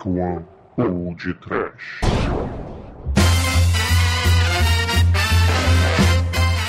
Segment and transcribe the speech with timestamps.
[0.00, 0.44] Dark One
[0.76, 2.00] ou de Trash.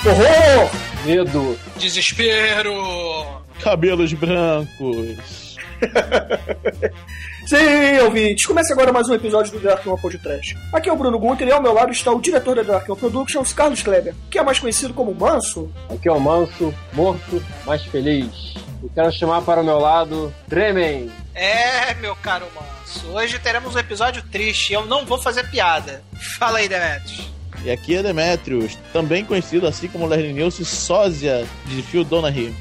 [0.04, 0.72] Horror!
[1.06, 1.58] Medo.
[1.78, 3.42] Desespero!
[3.62, 5.56] Cabelos brancos.
[7.46, 10.56] Sim, ouvintes, começa agora mais um episódio do Dark One Podcast.
[10.72, 13.00] Aqui é o Bruno Gunter e ao meu lado está o diretor da Dark One
[13.00, 15.72] Productions, Carlos Kleber, que é mais conhecido como Manso.
[15.90, 18.54] Aqui é o Manso, morto, mas feliz.
[18.84, 21.12] E quero chamar para o meu lado Tremen.
[21.34, 26.04] É, meu caro Manso, hoje teremos um episódio triste e eu não vou fazer piada.
[26.38, 27.32] Fala aí, Demetrius.
[27.64, 32.54] E aqui é Demetrius, também conhecido assim como Leslie Nielsen, sósia de Phil Donahue.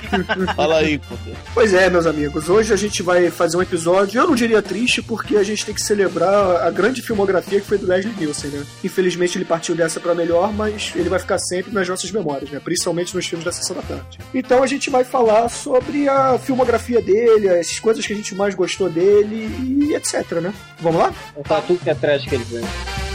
[0.56, 1.34] Fala aí, Gunter.
[1.52, 5.02] Pois é, meus amigos, hoje a gente vai fazer um episódio, eu não diria triste,
[5.02, 8.64] porque a gente tem que celebrar a grande filmografia que foi do Leslie Nielsen, né?
[8.82, 12.60] Infelizmente ele partiu dessa pra melhor, mas ele vai ficar sempre nas nossas memórias, né?
[12.62, 14.18] Principalmente nos filmes da Sessão da Tarde.
[14.32, 18.54] Então a gente vai falar sobre a filmografia dele, as coisas que a gente mais
[18.54, 20.54] gostou dele e etc, né?
[20.80, 21.12] Vamos lá?
[21.34, 23.07] Vou falar tudo que é trash que ele fez.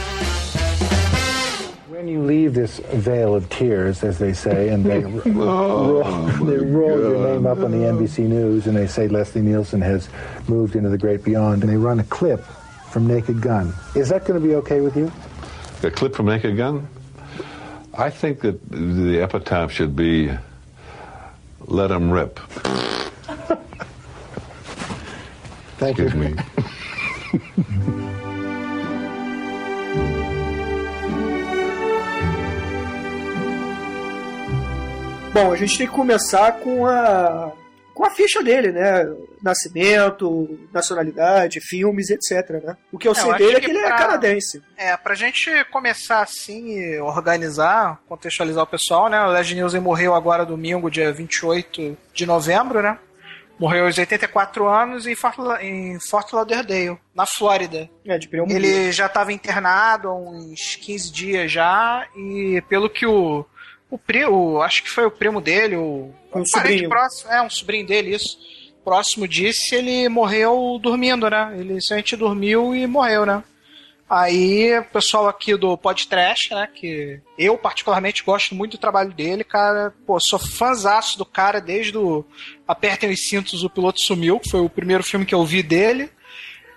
[1.94, 4.98] When you leave this veil of tears, as they say, and they,
[5.30, 9.42] roll, oh, they roll your name up on the NBC News and they say Leslie
[9.42, 10.08] Nielsen has
[10.48, 12.42] moved into the great beyond, and they run a clip
[12.90, 13.72] from Naked Gun.
[13.94, 15.12] Is that going to be okay with you?
[15.84, 16.88] A clip from Naked Gun?
[17.96, 20.32] I think that the epitaph should be
[21.60, 22.40] Let 'em rip.
[25.78, 26.06] Thank you.
[26.06, 26.36] Excuse
[27.76, 27.90] me.
[35.34, 37.52] Bom, a gente tem que começar com a
[37.92, 39.06] com a ficha dele, né?
[39.40, 42.76] Nascimento, nacionalidade, filmes, etc, né?
[42.90, 44.62] O que eu É, eu sei dele é que que ele é pra- canadense.
[44.76, 49.20] É, pra gente começar assim e organizar, contextualizar o pessoal, né?
[49.24, 52.98] O Leslie Nielsen morreu agora domingo, dia 28 de novembro, né?
[53.60, 57.88] Morreu aos 84 anos em Fort, La- em Fort Lauderdale, na Flórida.
[58.04, 58.56] É, de pneumonia.
[58.56, 63.46] Ele já estava internado há uns 15 dias já, e pelo que o.
[63.94, 66.12] O primo, acho que foi o primo dele, o.
[66.30, 66.88] Um parente sobrinho.
[66.88, 68.36] Próximo, é, um sobrinho dele, isso.
[68.84, 71.54] Próximo disse, ele morreu dormindo, né?
[71.56, 73.44] Ele simplesmente dormiu e morreu, né?
[74.10, 76.68] Aí, o pessoal aqui do Podcast, né?
[76.74, 79.94] Que eu particularmente gosto muito do trabalho dele, cara.
[80.04, 82.24] Pô, sou fãzaço do cara desde o
[82.66, 86.10] Apertem os Cintos, o Piloto Sumiu, que foi o primeiro filme que eu vi dele.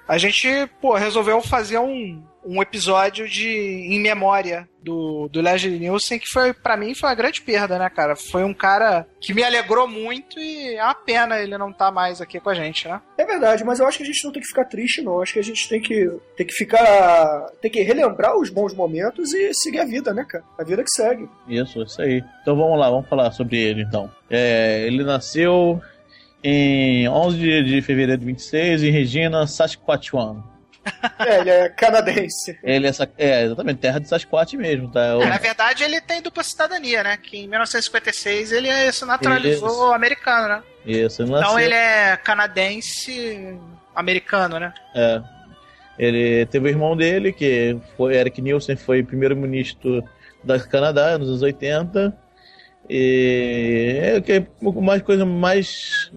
[0.08, 0.48] A gente,
[0.82, 6.54] pô, resolveu fazer um, um episódio de em memória do, do Leslie Nielsen, que foi,
[6.54, 8.16] para mim, foi uma grande perda, né, cara?
[8.16, 12.22] Foi um cara que me alegrou muito e é uma pena ele não tá mais
[12.22, 13.02] aqui com a gente, né?
[13.18, 15.22] É verdade, mas eu acho que a gente não tem que ficar triste, não.
[15.22, 17.52] Acho que a gente tem que, tem que ficar.
[17.62, 20.44] tem que relembrar os bons momentos e seguir a vida, né, cara?
[20.58, 21.28] A vida que segue.
[21.50, 22.24] Isso, isso aí.
[22.42, 24.10] Então vamos lá, vamos falar sobre ele então.
[24.30, 25.82] É, ele nasceu
[26.44, 30.44] em 11 de, de fevereiro de 26 em Regina, Saskatchewan.
[31.20, 32.58] É, ele é canadense.
[32.64, 35.18] Ele é, é exatamente terra de Sasquatch mesmo, tá?
[35.18, 37.18] O- Na verdade, ele tem dupla cidadania, né?
[37.18, 39.94] Que em 1956 ele se naturalizou Isso.
[39.94, 40.64] americano, né?
[40.86, 41.48] Isso, ele nasceu.
[41.50, 43.60] Então ele é canadense
[43.94, 44.74] americano, né?
[44.96, 45.22] É.
[46.00, 50.02] Ele teve o irmão dele, que foi Eric Nielsen, foi primeiro-ministro
[50.42, 52.18] da Canadá nos anos 80.
[52.90, 54.46] E é o que
[54.82, 56.12] mais coisa mais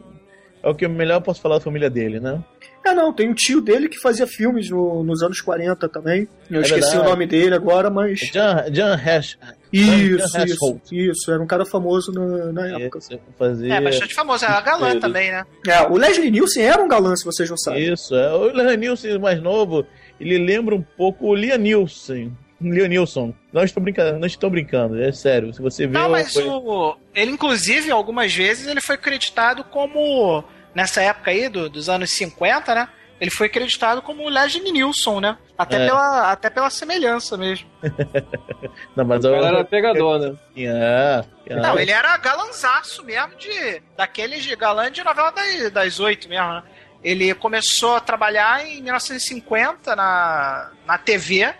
[0.63, 2.43] é o que melhor eu posso falar da família dele, né?
[2.85, 6.27] É, não, tem um tio dele que fazia filmes no- nos anos 40 também.
[6.51, 7.07] Eu É esqueci verdade.
[7.07, 8.21] o nome dele agora, mas.
[8.33, 9.37] John, John Hash.
[9.71, 11.31] Isso, John isso, isso.
[11.31, 12.99] Era um cara famoso na, na época.
[12.99, 13.75] Esse, fazia...
[13.75, 15.45] É bastante famoso, é galã Ele- também, né?
[15.67, 17.93] É, o Leslie Nielsen era um galã, se vocês não sabem.
[17.93, 18.33] Isso, é.
[18.33, 19.85] O Liam Nielsen mais novo,
[20.19, 22.33] ele lembra um pouco o Liam Nielsen.
[22.61, 23.35] Liam Nielsen.
[23.53, 25.53] Não estou brincando, não estou brincando, é sério.
[25.55, 30.45] Se você vê Não, mas coisa- o, ele, inclusive, algumas vezes, ele foi creditado como.
[30.75, 32.89] Nessa época aí, do- dos anos 50, né?
[33.21, 35.37] Ele foi creditado como Leslie Nielsen, né?
[35.59, 35.87] Até, É.
[35.87, 37.69] pela, até pela semelhança mesmo.
[38.97, 40.35] Não, mas O eu- cara era pegador, né?
[40.57, 41.57] É, é.
[41.57, 46.49] Não, ele era galanzaço mesmo, de, daqueles de galã de novela das, das oito mesmo,
[46.49, 46.63] né?
[47.03, 51.53] Ele começou a trabalhar em 1950 na, na TV.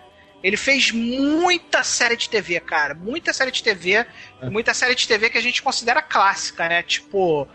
[0.43, 2.95] Ele fez muita série de TV, cara.
[2.95, 4.07] Muita série de TV.
[4.43, 6.83] Muita série de TV que a gente considera clássica, né?
[6.83, 7.47] Tipo,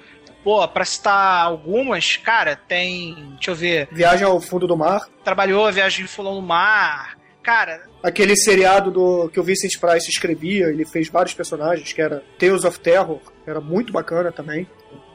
[0.44, 3.16] pô, pra citar algumas, cara, tem.
[3.36, 3.88] Deixa eu ver.
[3.92, 5.08] Viagem ao fundo do mar.
[5.24, 7.18] Trabalhou a Viagem de Fulão no Mar.
[7.42, 12.24] Cara, Aquele seriado do que o Vincent Price escrevia, ele fez vários personagens, que era
[12.38, 14.68] Tales of Terror, era muito bacana também.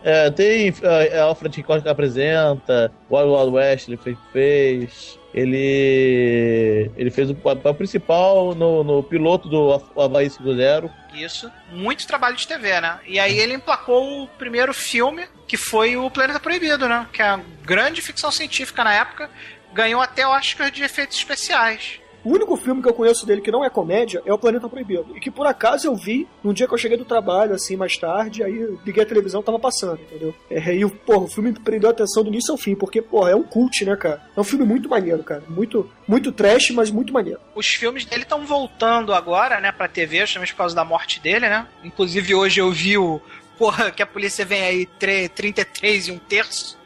[0.02, 5.19] É, tem é, Alfred Hitchcock que apresenta, Wild Wild West ele fez, fez.
[5.32, 10.90] Ele ele fez o papel principal no, no piloto do Havaí 5-0.
[11.14, 11.50] Isso.
[11.72, 12.98] Muito trabalho de TV, né?
[13.06, 17.06] E aí ele emplacou o primeiro filme, que foi o Planeta Proibido, né?
[17.12, 19.30] Que é a grande ficção científica na época,
[19.72, 22.00] ganhou até Oscar de efeitos especiais.
[22.24, 25.16] O único filme que eu conheço dele que não é comédia é O Planeta Proibido.
[25.16, 27.96] E que por acaso eu vi num dia que eu cheguei do trabalho, assim, mais
[27.96, 30.34] tarde, aí liguei a televisão tava passando, entendeu?
[30.50, 33.34] É, e porra, o filme prendeu a atenção do início ao fim, porque, porra, é
[33.36, 34.22] um cult, né, cara?
[34.36, 35.42] É um filme muito maneiro, cara.
[35.48, 37.40] Muito, muito trash, mas muito maneiro.
[37.54, 41.48] Os filmes dele estão voltando agora, né, pra TV, justamente por causa da morte dele,
[41.48, 41.66] né?
[41.82, 43.20] Inclusive hoje eu vi o.
[43.58, 46.79] Porra, que a polícia vem aí 33 e um terço.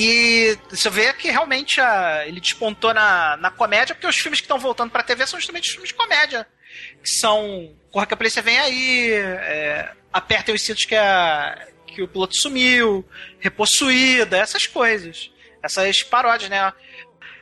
[0.00, 4.44] E você vê que realmente a, ele despontou na, na comédia, porque os filmes que
[4.44, 6.46] estão voltando pra TV são justamente os filmes de comédia.
[7.02, 12.00] Que são Corra que a polícia vem aí, é, Apertem os cintos que, a, que
[12.00, 13.04] o piloto sumiu,
[13.40, 15.32] Repossuída, essas coisas.
[15.60, 16.72] Essas paródias, né?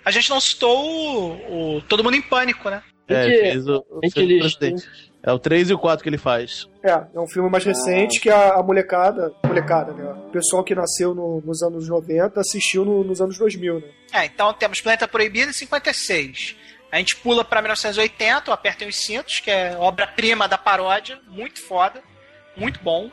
[0.02, 2.82] A gente não citou o, o Todo Mundo em Pânico, né?
[3.06, 4.88] É, fez o, fez o presidente.
[5.26, 6.69] É o 3 e o 4 que ele faz.
[6.84, 10.05] É, é um filme mais recente que a, a molecada, molecada, né?
[10.28, 13.87] O pessoal que nasceu no- nos anos 90 assistiu no- nos anos 2000, né?
[14.14, 16.55] É, então temos Planeta Proibido em 56.
[16.93, 21.61] A gente pula pra 1980, o Apertem os Cintos, que é obra-prima da paródia, muito
[21.61, 22.00] foda,
[22.56, 23.11] muito bom.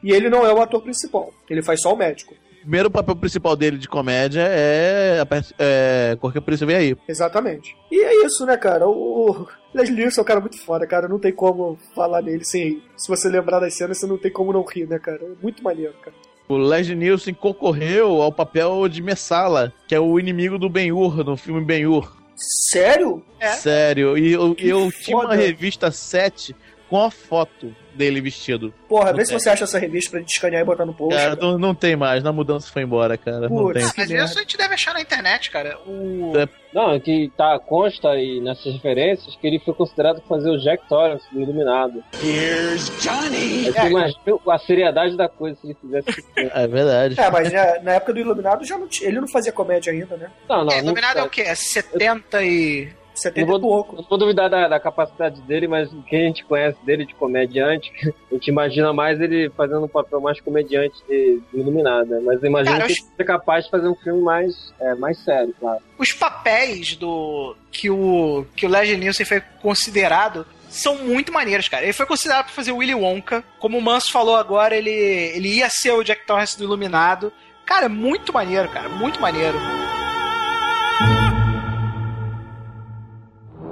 [0.00, 2.34] E ele não é o ator principal, ele faz só o médico.
[2.58, 5.22] O primeiro papel principal dele de comédia é,
[5.58, 6.96] é Cor que a polícia vem aí.
[7.08, 7.74] Exatamente.
[7.90, 8.86] E é isso, né, cara?
[8.86, 11.08] O Leslie Nielsen é um cara muito foda, cara.
[11.08, 12.82] Não tem como falar nele sem.
[12.96, 15.20] Se você lembrar das cenas, você não tem como não rir, né, cara?
[15.22, 16.16] É muito maneiro, cara.
[16.48, 21.36] O Leslie Nielsen concorreu ao papel de Messala, que é o inimigo do Ben-Hur, no
[21.36, 22.16] filme Ben-Hur.
[22.34, 23.22] Sério?
[23.38, 23.48] É.
[23.48, 26.54] Sério, e eu, eu tinha uma revista 7
[26.88, 28.72] com a foto dele vestido.
[28.88, 29.38] Porra, Não vê se tem.
[29.40, 31.14] você acha essa revista pra gente escanear e botar no post.
[31.16, 31.46] Cara, cara.
[31.46, 33.48] não, não tem mais, na mudança foi embora, cara.
[33.48, 33.74] Não Putz.
[33.74, 33.84] tem.
[33.84, 35.76] Ah, mas isso a gente deve achar na internet, cara.
[35.86, 36.32] O...
[36.36, 36.48] É.
[36.72, 40.86] Não, é que tá, consta aí nessas referências que ele foi considerado fazer o Jack
[40.88, 42.04] Torrance do Iluminado.
[42.22, 43.64] Here's Johnny!
[43.64, 44.18] Você imagina
[44.50, 46.28] a seriedade da coisa se ele fizesse isso.
[46.54, 47.18] É verdade.
[47.18, 50.16] É, mas né, na época do Iluminado já não tinha, ele não fazia comédia ainda,
[50.16, 50.30] né?
[50.48, 51.40] Não, não, É, não, Iluminado é o quê?
[51.42, 52.88] É 70 e...
[53.20, 53.96] 70 Não e vou, pouco.
[53.96, 57.14] não vou duvidar da, da capacidade dele, mas o que a gente conhece dele de
[57.14, 57.92] comediante,
[58.30, 62.20] a gente imagina mais ele fazendo um papel mais comediante de, de Iluminado, né?
[62.24, 65.80] Mas Cara, que ele seja capaz de fazer um filme mais, é, mais sério, claro.
[65.98, 67.56] Os papéis do...
[67.70, 71.84] que o, que o Leslie Nielsen foi considerado são muito maneiros, cara.
[71.84, 73.42] Ele foi considerado pra fazer o Willy Wonka.
[73.58, 77.32] Como o Manso falou agora, ele, ele ia ser o Jack Torrance do Iluminado.
[77.64, 78.88] Cara, é muito maneiro, cara.
[78.88, 79.58] Muito maneiro.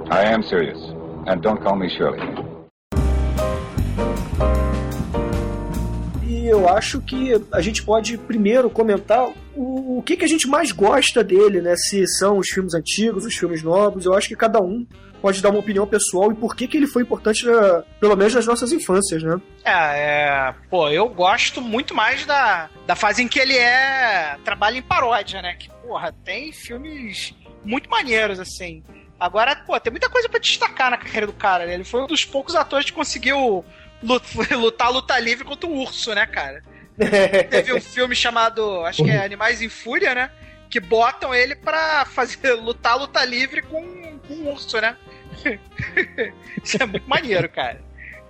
[0.09, 0.79] I am serious.
[1.27, 2.21] And don't call me Shirley.
[6.25, 10.47] E eu acho que a gente pode primeiro comentar o, o que, que a gente
[10.47, 11.75] mais gosta dele, né?
[11.75, 14.05] Se são os filmes antigos, os filmes novos.
[14.05, 14.85] Eu acho que cada um
[15.21, 18.33] pode dar uma opinião pessoal e por que, que ele foi importante, na- pelo menos
[18.35, 19.41] nas nossas infâncias, né?
[19.65, 24.77] É, é, pô, eu gosto muito mais da, da fase em que ele é trabalha
[24.77, 25.55] em paródia, né?
[25.55, 27.33] Que, porra, tem filmes
[27.65, 28.83] muito maneiros, assim.
[29.19, 31.73] Agora, pô, tem muita coisa pra destacar na carreira do cara, né?
[31.73, 33.65] Ele foi um dos poucos atores que conseguiu
[34.03, 36.61] lut- lutar luta livre contra um urso, né, cara?
[37.49, 40.31] Teve um filme chamado, acho que é Animais em Fúria, né?
[40.69, 44.95] Que botam ele pra fazer lutar luta livre com, com um urso, né?
[46.63, 47.81] Isso é muito maneiro, cara.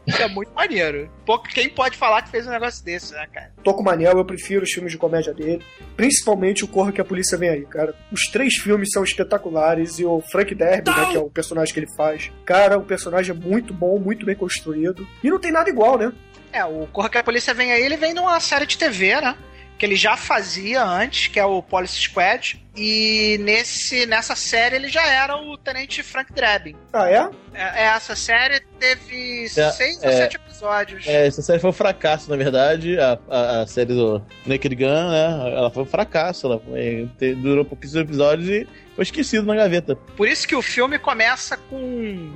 [0.07, 1.11] Isso é muito maneiro.
[1.25, 3.51] Pouco, quem pode falar que fez um negócio desse, né, cara?
[3.61, 5.61] Tô com o Manel, eu prefiro os filmes de comédia dele.
[5.97, 7.93] Principalmente o Corra que a Polícia Vem Aí, cara.
[8.11, 11.79] Os três filmes são espetaculares e o Frank Derby, né, que é o personagem que
[11.81, 12.31] ele faz.
[12.45, 15.05] Cara, o personagem é muito bom, muito bem construído.
[15.21, 16.13] E não tem nada igual, né?
[16.53, 19.19] É, o Corra que a Polícia Vem Aí, ele vem de uma série de TV,
[19.19, 19.35] né?
[19.77, 22.59] Que ele já fazia antes, que é o Police Squad.
[22.75, 26.75] E nesse, nessa série ele já era o Tenente Frank Drebin.
[26.93, 27.29] Ah, é?
[27.53, 30.11] É, essa série teve É, seis ou é.
[30.17, 31.05] sete episódios.
[31.07, 32.99] É, essa série foi um fracasso, na verdade.
[32.99, 35.51] A, a, a série do Naked Gun, né?
[35.55, 36.47] Ela foi um fracasso.
[36.47, 39.95] Ela foi- te- durou pouquíssimos episódios e foi esquecido na gaveta.
[39.95, 42.33] Por isso que o filme começa com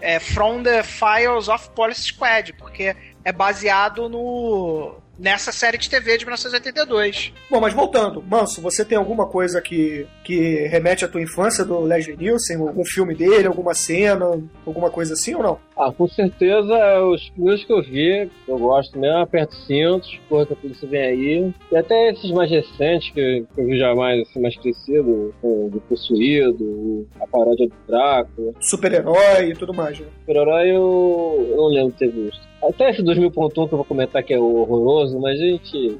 [0.00, 6.16] é, From the Files of Police Squad, porque é baseado no nessa série de TV
[6.16, 7.32] de 1982.
[7.50, 11.80] Bom, mas voltando, Manso, você tem alguma coisa que, que remete à tua infância do
[11.80, 12.56] Leslie Nielsen?
[12.56, 15.58] Algum filme dele, alguma cena, alguma coisa assim ou não?
[15.76, 16.74] Ah, com certeza
[17.04, 20.88] os primeiros que eu vi, que eu gosto mesmo, Aperto Cintos, Porra que a Polícia
[20.88, 21.54] Vem Aí.
[21.70, 25.68] E até esses mais recentes, que, que eu vi já mais, assim, mais crescido, o
[25.70, 28.52] do Possuído, a paródia do Drácula.
[28.60, 30.06] Super-herói e tudo mais, né?
[30.20, 32.49] Super-herói eu, eu não lembro de ter visto.
[32.62, 35.98] Até esse 2000.1 que eu vou comentar que é horroroso, mas gente.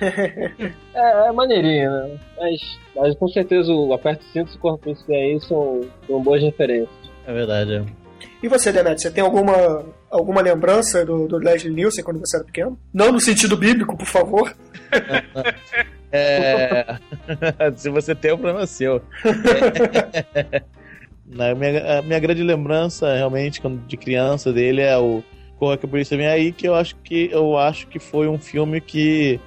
[0.94, 2.18] é, é maneirinho, né?
[2.38, 2.60] Mas,
[2.94, 6.90] mas com certeza o Aperto Cintos e Polícia Vem Aí são, são boas referências.
[7.26, 7.74] É verdade.
[7.76, 7.84] é.
[8.42, 12.44] E você, Demet, você tem alguma, alguma lembrança do, do Leslie Nielsen quando você era
[12.44, 12.78] pequeno?
[12.92, 14.54] Não no sentido bíblico, por favor.
[16.14, 16.98] É.
[17.74, 19.02] Se você tem, o problema é seu.
[21.24, 25.24] Na minha, a minha grande lembrança, realmente, quando de criança dele é o
[25.62, 28.36] Corra que a Polícia Vem Aí, que eu acho que eu acho que foi um
[28.36, 29.38] filme que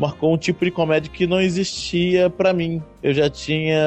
[0.00, 2.82] marcou um tipo de comédia que não existia pra mim.
[3.00, 3.78] Eu já tinha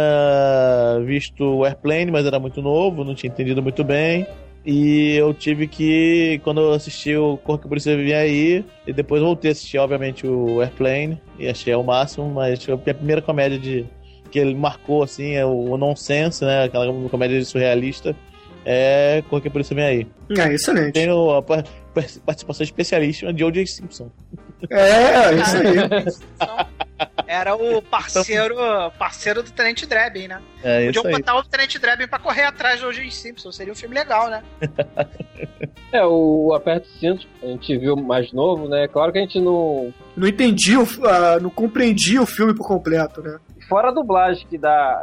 [1.06, 4.26] visto o Airplane, mas era muito novo, não tinha entendido muito bem.
[4.66, 8.94] E eu tive que, quando eu assisti o Corra que a Polícia Vem Aí, e
[8.94, 13.22] depois voltei a assistir, obviamente, o Airplane, e achei o máximo, mas foi a primeira
[13.22, 13.86] comédia de
[14.32, 16.64] que ele marcou, assim, é o nonsense, né?
[16.64, 18.16] Aquela comédia surrealista.
[18.66, 20.08] É que a Polícia Vem Aí.
[20.38, 20.94] É, excelente.
[20.94, 21.64] Tem o- a pa-
[22.26, 23.66] participação especialíssima de O.J.
[23.68, 24.10] Simpson.
[24.70, 26.68] É, isso aí.
[27.28, 28.56] Era o parceiro,
[28.98, 30.40] parceiro do Tenente Drebin, né?
[30.64, 31.14] É Podiam isso aí.
[31.16, 33.10] botar o Tenente Drebin pra correr atrás do O.J.
[33.12, 33.52] Simpson.
[33.52, 34.44] Seria um filme legal, né?
[35.92, 38.88] É, o Aperto Cintos, a gente viu mais novo, né?
[38.88, 39.94] Claro que a gente não.
[40.18, 43.38] Não entendi, o, ah, não compreendi o filme por completo, né?
[43.68, 45.02] Fora a dublagem que dá,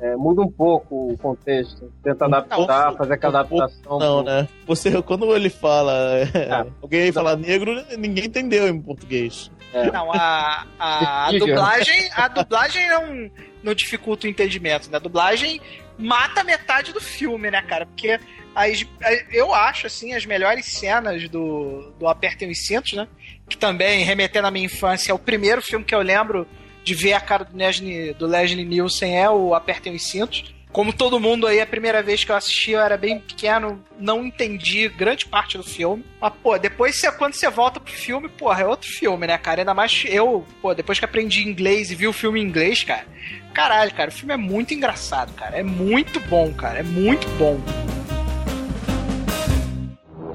[0.00, 1.92] é, é, muda um pouco o contexto.
[2.02, 3.98] Tenta adaptar, fazer aquela adaptação.
[3.98, 4.48] Não, pro- né?
[4.66, 5.92] Você, quando ele fala.
[6.34, 6.66] é, Ah.
[6.82, 9.50] alguém aí fala negro, ninguém entendeu em português.
[9.92, 13.30] Não, a, a, a dublagem, a dublagem não,
[13.62, 14.96] não dificulta o entendimento, né?
[14.96, 15.60] A dublagem
[15.98, 17.84] mata metade do filme, né, cara?
[17.84, 18.18] Porque
[18.54, 18.86] as,
[19.32, 23.06] eu acho, assim, as melhores cenas do, do Apertem os Cintos, né?
[23.48, 26.46] Que também, remetendo à minha infância, é o primeiro filme que eu lembro
[26.84, 30.54] de ver a cara do Leslie, do Leslie Nielsen é o Apertem os Cintos.
[30.70, 34.24] Como todo mundo aí, a primeira vez que eu assisti, eu era bem pequeno, não
[34.24, 36.04] entendi grande parte do filme.
[36.20, 39.62] Mas, pô, depois você, quando você volta pro filme, porra, é outro filme, né, cara?
[39.62, 43.06] Ainda mais eu, pô, depois que aprendi inglês e vi o filme em inglês, cara.
[43.54, 45.56] Caralho, cara, o filme é muito engraçado, cara.
[45.56, 46.80] É muito bom, cara.
[46.80, 47.58] É muito bom.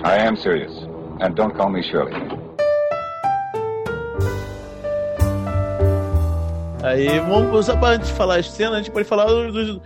[0.04, 0.74] I am serious.
[1.22, 2.43] And don't call me Shirley.
[6.84, 9.80] Aí, vamos, só pra gente falar as cenas, a gente pode falar dos-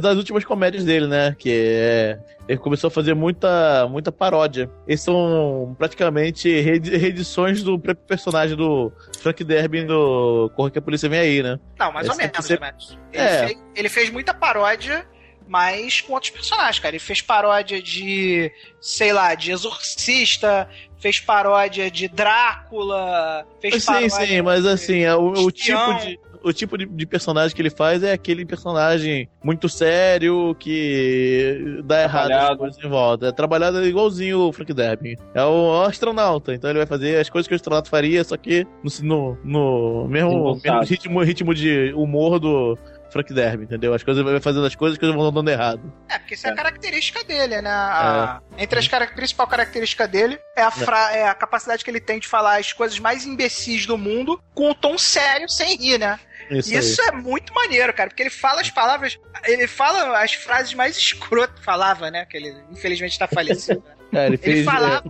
[0.00, 1.36] das últimas comédias dele, né?
[1.38, 2.18] Que é.
[2.48, 4.70] Ele começou a fazer muita, muita paródia.
[4.86, 8.90] Eles são praticamente reedi- reedições do personagem do
[9.20, 11.60] Frank Derbin do Corra que a Polícia Vem Aí, né?
[11.78, 12.72] Não, mais ou Esse menos, você- né?
[13.12, 13.46] Ele, É.
[13.46, 15.06] fez, ele fez muita paródia,
[15.46, 16.94] mas com outros personagens, cara.
[16.96, 18.50] Ele fez paródia de,
[18.80, 20.66] sei lá, de Exorcista,
[20.98, 25.94] fez paródia de Drácula, fez Sim, paródia sim, mas de- assim, é o, o tipo
[26.00, 26.18] de.
[26.42, 32.02] O tipo de, de personagem que ele faz é aquele personagem muito sério que dá
[32.02, 33.26] errado as coisas em volta.
[33.28, 35.16] É trabalhado igualzinho o Frank Derbin.
[35.34, 38.66] É o astronauta, então ele vai fazer as coisas que o astronauta faria, só que
[38.82, 42.78] no, no, no mesmo, mesmo ritmo, ritmo de humor do
[43.10, 43.94] Frank Derbin, entendeu?
[43.94, 45.92] As coisas vai fazendo as coisas que vão dando errado.
[46.10, 47.70] É, porque isso é a característica dele, né?
[47.70, 49.06] A- Entre as cara...
[49.06, 52.72] principal característica dele é a, fra- é a capacidade que ele tem de falar as
[52.72, 56.18] coisas mais imbecis do mundo com um tom sério, sem rir, né?
[56.50, 60.74] Isso, Isso é muito maneiro, cara, porque ele fala as palavras, ele fala as frases
[60.74, 62.24] mais escrotas, falava, né?
[62.26, 63.82] Que ele infelizmente tá falecido.
[63.86, 63.94] né?
[64.10, 64.64] É, ele Ele fez.
[64.64, 65.04] falava,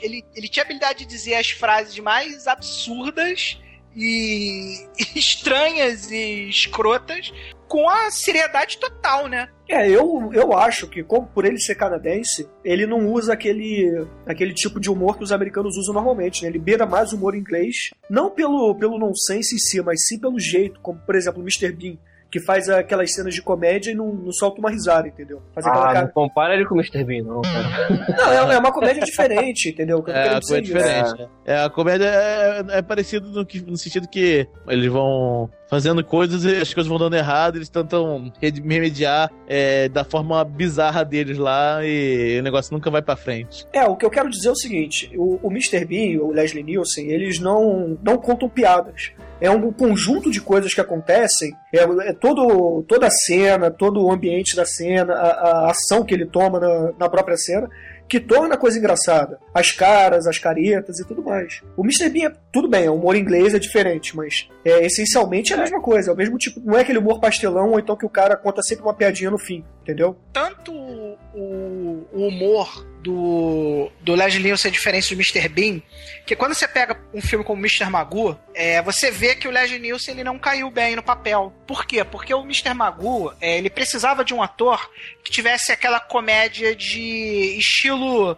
[0.00, 3.58] ele, ele tinha a habilidade de dizer as frases mais absurdas
[3.94, 7.30] e estranhas e escrotas
[7.68, 9.48] com a seriedade total, né?
[9.68, 14.54] É, eu, eu acho que, como por ele ser canadense, ele não usa aquele, aquele
[14.54, 16.48] tipo de humor que os americanos usam normalmente, né?
[16.48, 20.38] Ele beira mais o humor inglês, não pelo, pelo nonsense em si, mas sim pelo
[20.40, 21.70] jeito, como por exemplo o Mr.
[21.72, 21.98] Bean,
[22.30, 25.42] que faz aquelas cenas de comédia e não, não solta uma risada, entendeu?
[25.54, 26.08] Faz aquela Ah, não cara.
[26.08, 27.04] compara ele com o Mr.
[27.04, 27.88] Bean, não, cara.
[28.16, 30.02] Não, é, é uma comédia diferente, entendeu?
[30.02, 30.62] Que É, coisa é isso.
[30.62, 31.18] diferente.
[31.18, 31.28] né?
[31.46, 36.44] É, a comédia é, é parecido no, que- no sentido que eles vão fazendo coisas
[36.44, 41.84] e as coisas vão dando errado, eles tentam remediar é, da forma bizarra deles lá
[41.84, 43.66] e o negócio nunca vai pra frente.
[43.72, 45.84] É, o que eu quero dizer é o seguinte: o, o Mr.
[45.84, 49.12] Bean, o Leslie Nielsen, eles não, não contam piadas.
[49.40, 54.10] É um conjunto de coisas que acontecem, é, é todo, toda a cena, todo o
[54.10, 57.68] ambiente da cena, a, a ação que ele toma na, na própria cena,
[58.08, 59.38] que torna a coisa engraçada.
[59.52, 61.60] As caras, as caretas e tudo mais.
[61.76, 62.08] O Mr.
[62.08, 65.80] Bean, é, tudo bem, o humor inglês é diferente, mas é, essencialmente é a mesma
[65.80, 66.10] coisa.
[66.10, 68.62] É o mesmo tipo, não é aquele humor pastelão ou então que o cara conta
[68.62, 70.16] sempre uma piadinha no fim, entendeu?
[70.32, 75.48] Tanto o, o humor do, do Leslie Nielsen é diferente do Mr.
[75.48, 75.80] Bean,
[76.26, 77.88] que quando você pega um filme como Mr.
[77.88, 81.50] Magoo, é, você vê que o Leslie Nielsen ele não caiu bem no papel.
[81.66, 82.04] Por quê?
[82.04, 82.74] Porque o Mr.
[82.74, 84.90] Magoo, é, ele precisava de um ator
[85.24, 88.36] que tivesse aquela comédia de estilo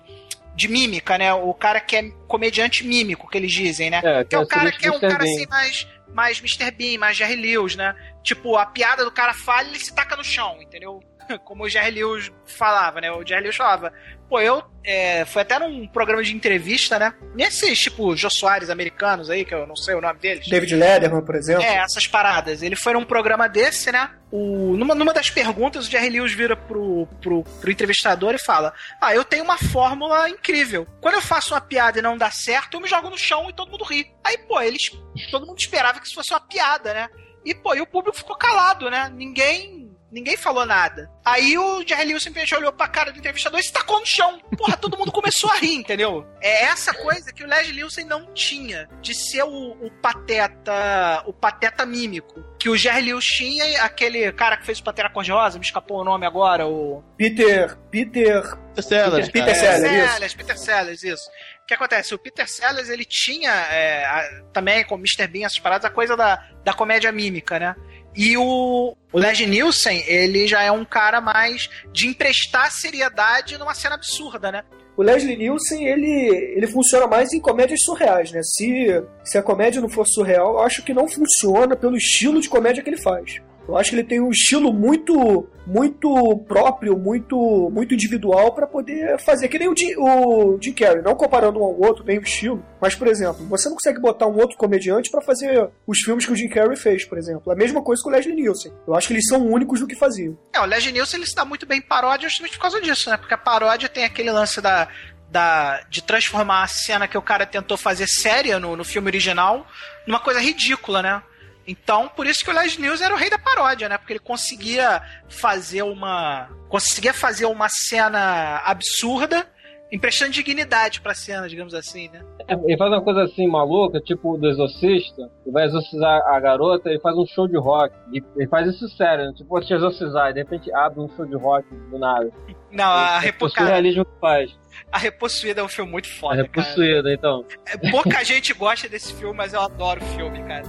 [0.55, 1.35] de mímica, né?
[1.35, 4.01] O cara que é comediante mímico, que eles dizem, né?
[4.05, 5.09] É, que é o cara que é um Mr.
[5.09, 5.35] cara Bean.
[5.35, 6.71] assim mais mais Mr.
[6.71, 7.95] Bean, mais Jerry Lewis, né?
[8.23, 11.01] Tipo, a piada do cara falha, ele se taca no chão, entendeu?
[11.45, 13.11] como o Jerry Lewis falava, né?
[13.11, 13.93] O Jerry Lewis falava,
[14.31, 14.63] pô, eu.
[14.83, 17.13] É, foi até num programa de entrevista, né?
[17.35, 20.49] Nesses, tipo, Jô Soares americanos aí, que eu não sei o nome deles.
[20.49, 21.63] David Letterman, por exemplo.
[21.63, 22.63] É, essas paradas.
[22.63, 24.09] Ele foi num programa desse, né?
[24.31, 28.73] O, numa, numa das perguntas, o Jerry Lewis vira pro, pro, pro entrevistador e fala:
[29.03, 30.87] Ah, eu tenho uma fórmula incrível.
[31.01, 33.53] Quando eu faço uma piada e não dá certo, eu me jogo no chão e
[33.53, 34.11] todo mundo ri.
[34.25, 34.91] Aí, pô, eles.
[35.31, 37.09] Todo mundo esperava que isso fosse uma piada, né?
[37.45, 39.11] E, pô, e o público ficou calado, né?
[39.15, 39.80] Ninguém
[40.11, 41.11] Ninguém falou nada.
[41.25, 44.41] Aí o Jerry Lewis simplesmente olhou pra cara do entrevistador e se tacou no chão.
[44.59, 46.27] Porra, todo mundo começou a rir, entendeu?
[46.41, 51.33] É essa coisa que o Leslie Nielsen não tinha, de ser o, o pateta, o
[51.33, 52.43] pateta mímico.
[52.59, 56.05] Que o Jerry Lewis tinha, aquele cara que fez o Patera Cor-de-Rosa, me escapou o
[56.05, 57.03] nome agora, o...
[57.17, 57.77] Peter...
[57.91, 58.43] Peter...
[58.71, 59.55] Peter Sellers, Peter.
[59.57, 60.13] Sellers, isso.
[60.13, 61.25] Sellers, Peter Sellers, isso.
[61.63, 62.15] O que acontece?
[62.15, 65.27] O Peter Sellers, ele tinha é, a- também, com o Mr.
[65.27, 67.75] Bean, essas paradas, a coisa da, da comédia mímica, né?
[68.15, 73.75] E o, o Leslie Nielsen, ele já é um cara mais de emprestar seriedade numa
[73.75, 74.65] cena absurda, né?
[74.97, 78.43] O Leslie Nielsen, ele, ele funciona mais em comédias surreais, né?
[78.43, 82.49] Se, se a comédia não for surreal, eu acho que não funciona pelo estilo de
[82.49, 83.41] comédia que ele faz.
[83.71, 89.17] Eu acho que ele tem um estilo muito muito próprio, muito muito individual para poder
[89.21, 89.49] fazer.
[89.49, 92.65] Que nem o Jim, o Jim Carrey, não comparando um ao outro, nem o estilo.
[92.81, 96.33] Mas, por exemplo, você não consegue botar um outro comediante para fazer os filmes que
[96.33, 97.53] o Jim Carrey fez, por exemplo.
[97.53, 98.73] A mesma coisa com o Leslie Nielsen.
[98.87, 100.37] Eu acho que eles são únicos no que faziam.
[100.53, 103.17] É, o Leslie Nielsen, ele dá muito bem em paródia justamente por causa disso, né?
[103.17, 104.89] Porque a paródia tem aquele lance da...
[105.33, 109.65] Da, de transformar a cena que o cara tentou fazer séria no, no filme original
[110.05, 111.23] numa coisa ridícula, né?
[111.71, 113.97] Então, por isso que o Les News era o rei da paródia, né?
[113.97, 116.49] Porque ele conseguia fazer uma.
[116.69, 119.47] conseguia fazer uma cena absurda,
[119.93, 122.23] emprestando dignidade pra cena, digamos assim, né?
[122.67, 126.99] Ele faz uma coisa assim maluca, tipo do exorcista, ele vai exorcizar a garota, ele
[126.99, 127.95] faz um show de rock.
[128.13, 129.33] E Ele faz isso sério, né?
[129.37, 132.29] tipo, te exorcizar, e de repente abre um show de rock do nada.
[132.73, 134.51] Não, a, É cara, surrealismo que faz.
[134.91, 136.47] a Repossuída é um filme muito É foda, cara.
[136.49, 137.45] repossuída, então.
[137.67, 140.65] É, Pouca gente gosta desse filme, mas eu adoro o filme, cara.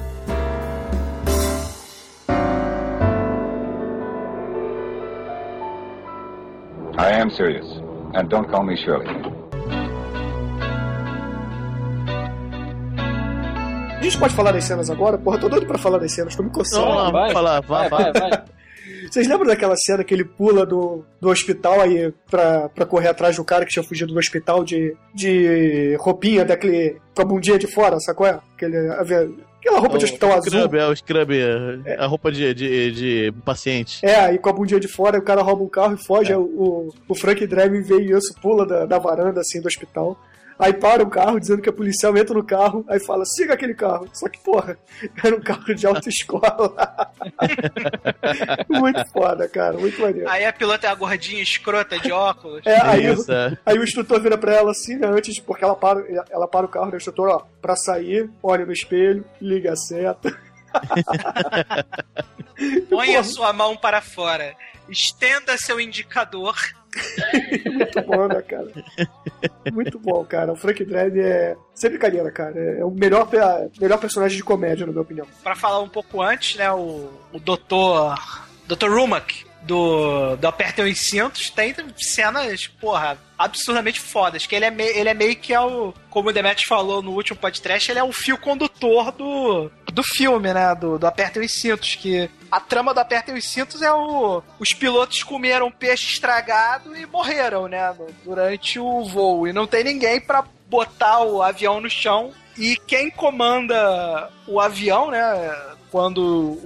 [6.97, 7.65] I am serious.
[8.13, 9.07] And don't call me Shirley.
[13.97, 15.17] A gente pode falar das cenas agora?
[15.17, 16.85] Porra, tô doido pra falar das cenas, tô me coçando.
[16.85, 17.11] Não, não, vai.
[17.11, 18.13] vamos falar, vai, Vai, vai.
[18.13, 18.43] vai, vai.
[19.11, 23.35] Vocês lembram daquela cena que ele pula do, do hospital aí pra, pra correr atrás
[23.35, 26.99] do cara que tinha fugido do hospital de, de roupinha daquele.
[27.13, 28.25] com a bundinha de fora, sacou?
[28.25, 28.39] É?
[28.55, 28.89] Aquele,
[29.61, 30.51] aquela roupa de hospital o azul.
[30.51, 31.31] Scrub, é o Scrub,
[31.85, 34.03] é a roupa de, de, de paciente.
[34.03, 36.33] É, aí com a bundinha de fora, o cara rouba um carro e foge.
[36.33, 40.17] O, o Frank Drebin vê isso, pula da, da varanda assim do hospital.
[40.61, 43.73] Aí para o carro dizendo que é policial, entra no carro, aí fala, siga aquele
[43.73, 44.07] carro.
[44.13, 44.77] Só que, porra,
[45.23, 46.75] era um carro de autoescola.
[48.69, 50.29] muito foda, cara, muito maneiro.
[50.29, 52.61] Aí a pilota é a gordinha escrota de óculos.
[52.63, 53.57] É, aí, o- Isso, é.
[53.65, 56.69] aí o instrutor vira pra ela assim, né, antes, porque ela para, ela para o
[56.69, 60.31] carro, né, o instrutor, ó, pra sair, olha no espelho, liga a seta.
[62.89, 64.55] Ponha sua mão para fora.
[64.87, 66.55] Estenda seu indicador.
[67.65, 68.67] Muito bom, né, cara?
[69.71, 70.51] Muito bom, cara.
[70.51, 71.55] O Frank Drebin é.
[71.73, 72.59] Sem brincadeira, cara.
[72.59, 73.29] É o melhor,
[73.79, 75.27] melhor personagem de comédia, na minha opinião.
[75.43, 76.71] Pra falar um pouco antes, né?
[76.71, 78.17] O, o doutor.
[78.67, 78.89] Dr.
[78.89, 84.45] Rumack do, do Apertem os Cintos tem cenas, porra, absurdamente fodas.
[84.45, 85.93] Que ele é, me, ele é meio que é o.
[86.09, 90.53] Como o Demetrius falou no último podcast, ele é o fio condutor do, do filme,
[90.53, 90.75] né?
[90.75, 91.95] Do, do Apertem os Cintos.
[91.95, 94.41] Que a trama do Apertem os Cintos é o.
[94.59, 97.95] Os pilotos comeram peixe estragado e morreram, né?
[98.23, 99.47] Durante o voo.
[99.47, 102.31] E não tem ninguém pra botar o avião no chão.
[102.57, 105.55] E quem comanda o avião, né?
[105.91, 106.57] Quando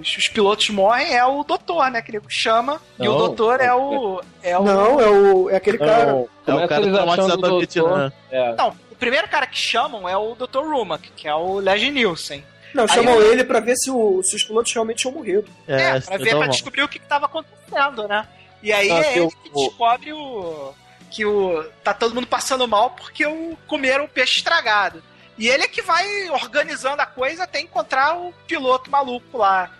[0.00, 2.00] os, os pilotos morrem é o doutor, né?
[2.00, 2.80] Que ele chama.
[2.98, 3.18] e o Não.
[3.18, 4.22] doutor é o.
[4.42, 6.06] É o Não, é, o, é aquele cara.
[6.46, 7.58] Não, É o cara traumatizado o da doutor.
[7.58, 8.12] Vietnã.
[8.30, 8.54] É.
[8.54, 10.60] Não, o primeiro cara que chamam é o Dr.
[10.60, 12.44] Rumack, que é o Leslie Nielsen.
[12.72, 15.44] Não, Aí chamam eu- ele pra ver se, o- se os pilotos realmente tinham morrido.
[15.66, 18.26] É, isso pra é ver, pra descobrir o que, que tava acontecendo, né?
[18.62, 20.72] E aí Ah, é que ele o- que o- descobre o.
[21.10, 21.64] que o.
[21.84, 25.02] tá todo mundo passando mal porque o comeram o peixe estragado.
[25.38, 29.70] E ele é que vai organizando a coisa até encontrar o piloto maluco lá.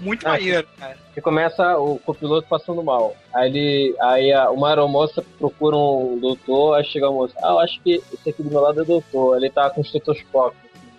[0.00, 0.96] Muito Ah, maneiro, cara.
[1.16, 3.14] E começa o copiloto passando mal.
[3.32, 7.34] Aí, ele, aí a, uma aeromoça procura um doutor, aí chega a moça.
[7.42, 9.36] Ah, eu acho que esse aqui do meu lado é doutor.
[9.36, 10.58] Ele tá com estetoscópio.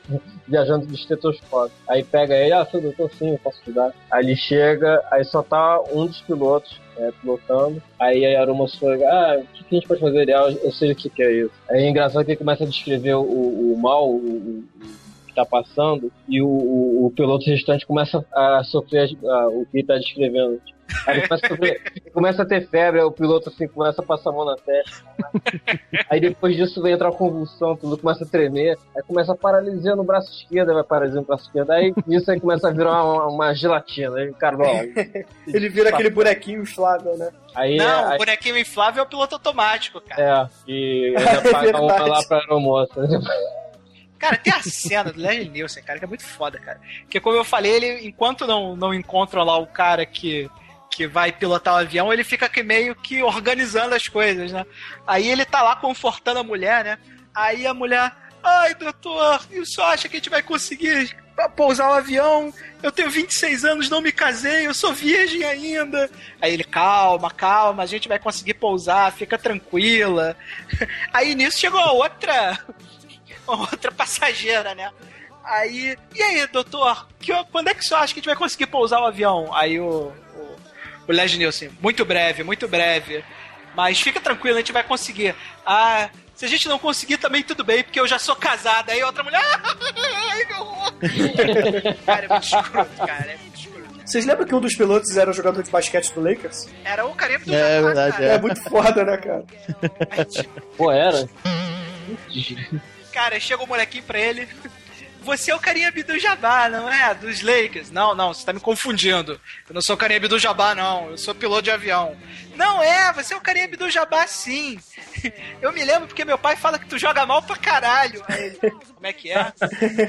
[0.48, 1.76] Viajando de estetoscópio.
[1.88, 3.94] Aí pega ele, ah, sou doutor, sim, eu posso ajudar.
[4.12, 7.82] Aí ele chega, aí só tá um dos pilotos é, pilotando.
[8.00, 10.32] Aí a aeromoça fala, ah, o que, a gente pode fazer?
[10.34, 11.52] Ah, eu sei o que, que é isso.
[11.70, 14.64] Aí é engraçado que ele começa a descrever o, o mal, o, o-
[15.34, 19.80] que tá passando e o, o, o piloto restante começa a sofrer a, o que
[19.80, 20.62] ele tá descrevendo.
[21.08, 21.82] Aí ele começa a, sofrer,
[22.14, 25.04] começa a ter febre, aí o piloto assim começa a passar a mão na testa.
[26.10, 29.96] Aí depois disso vem entrar uma convulsão, tudo começa a tremer, aí começa a paralisia
[29.96, 33.04] no braço esquerdo, aí vai paralisia no braço esquerdo, aí isso aí começa a virar
[33.04, 34.18] uma, uma gelatina.
[34.18, 34.84] Aí, cara, ó,
[35.48, 37.32] Ele vira aquele bonequinho inflável, né?
[37.56, 40.50] aí, Não, aí, o bonequinho inflável é o piloto automático, cara.
[40.68, 42.10] É, e ainda É paga uma verdade.
[42.10, 42.94] lá pra aeromoça.
[44.24, 46.80] Cara, tem a cena do Leslie Nielsen, cara, que é muito foda, cara.
[47.02, 50.50] Porque como eu falei, ele, enquanto não, não encontram lá o cara que,
[50.90, 54.66] que vai pilotar o avião, ele fica meio que organizando as coisas, né?
[55.06, 56.98] Aí ele tá lá confortando a mulher, né?
[57.36, 61.14] Aí a mulher, ai, doutor, e só acha que a gente vai conseguir
[61.54, 62.54] pousar o avião?
[62.82, 66.10] Eu tenho 26 anos, não me casei, eu sou virgem ainda.
[66.42, 70.38] Aí ele, calma, calma, a gente vai conseguir pousar, fica tranquila.
[71.12, 72.58] Aí nisso chegou a outra
[73.48, 74.92] outra passageira, né?
[75.44, 78.36] Aí, e aí, doutor, que, quando é que o senhor acha que a gente vai
[78.36, 79.54] conseguir pousar o avião?
[79.54, 80.58] Aí o, o,
[81.08, 83.24] o Leslie Nielsen, muito breve, muito breve.
[83.76, 85.36] Mas fica tranquilo, a gente vai conseguir.
[85.66, 88.92] Ah, se a gente não conseguir também tudo bem, porque eu já sou casada.
[88.92, 90.94] Aí outra mulher, ai, meu horror.
[92.06, 94.02] Cara, é muito escroto, cara, é muito escroto.
[94.06, 96.68] Vocês lembram que um dos pilotos era jogador de basquete do Lakers?
[96.84, 98.26] Era o Caribe do É Jabá, verdade, cara.
[98.26, 99.44] É muito foda, né, cara?
[100.78, 101.28] Pô, era?
[103.14, 104.48] Cara, chega o molequinho pra ele.
[105.22, 107.14] Você é o carinha Abdul Jabbar, não é?
[107.16, 107.92] Dos Lakers.
[107.92, 109.40] Não, não, você tá me confundindo.
[109.70, 111.12] Eu não sou o carinha Abdul Jabbar, não.
[111.12, 112.18] Eu sou piloto de avião.
[112.56, 114.78] Não é, você é o carinha Abdul Jabbar, sim.
[115.62, 118.24] Eu me lembro porque meu pai fala que tu joga mal pra caralho.
[118.28, 119.54] Aí como é que é?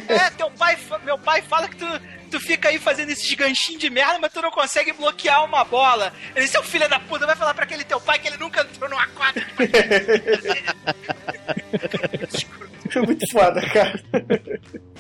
[0.09, 1.87] É, teu pai, meu pai fala que tu,
[2.31, 6.13] tu fica aí fazendo esses ganchinhos de merda, mas tu não consegue bloquear uma bola.
[6.35, 8.91] Ele, seu filho da puta, vai falar pra aquele teu pai que ele nunca entrou
[8.91, 9.45] numa quadra.
[12.95, 14.01] É muito foda, cara.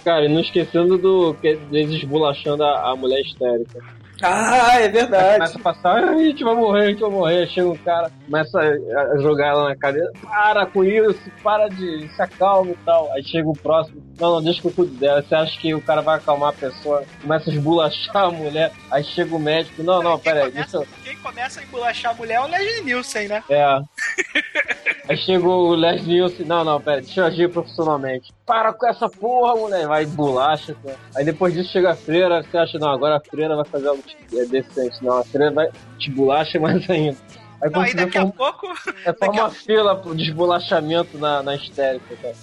[0.04, 3.78] Cara, e não esquecendo do que deles esbulachando a, a mulher histérica.
[4.26, 5.34] Ah, é verdade.
[5.34, 7.46] Começa a passar, "Ai, a gente vai morrer, a gente vai morrer.
[7.48, 10.10] Chega um cara, começa a, jogar ela na cadeira.
[10.22, 13.10] Para com isso, para de se acalma e tal.
[13.12, 14.02] Aí chega o próximo.
[14.20, 15.22] Não, não, deixa que eu cuido dela.
[15.22, 17.02] Você acha que o cara vai acalmar a pessoa?
[17.20, 18.70] Começa a esbulachar a mulher.
[18.90, 19.82] Aí chega o médico.
[19.82, 20.52] Não, não, quem, pera aí.
[20.52, 20.86] começa, eu...
[21.02, 23.42] quem começa a embolachar a mulher é o Leslie Nielsen, né?
[23.50, 23.64] É.
[25.06, 26.46] Aí chegou o Leslie Nielsen.
[26.46, 28.32] Não, não, pera, deixa eu agir profissionalmente.
[28.46, 29.86] Para com essa porra, mulher.
[29.86, 30.74] Vai bolacha.
[30.82, 30.96] cara.
[31.14, 32.42] Aí depois disso chega a freira.
[32.42, 35.02] Você acha, não, agora a freira vai fazer algo de- é decente.
[35.02, 37.16] Não, a freira vai te bolacha mais ainda.
[37.62, 41.16] Aí Não, aí daqui a forma, pouco, é daqui forma a- uma fila pro desbolachamento
[41.18, 42.34] na, na histérica, cara.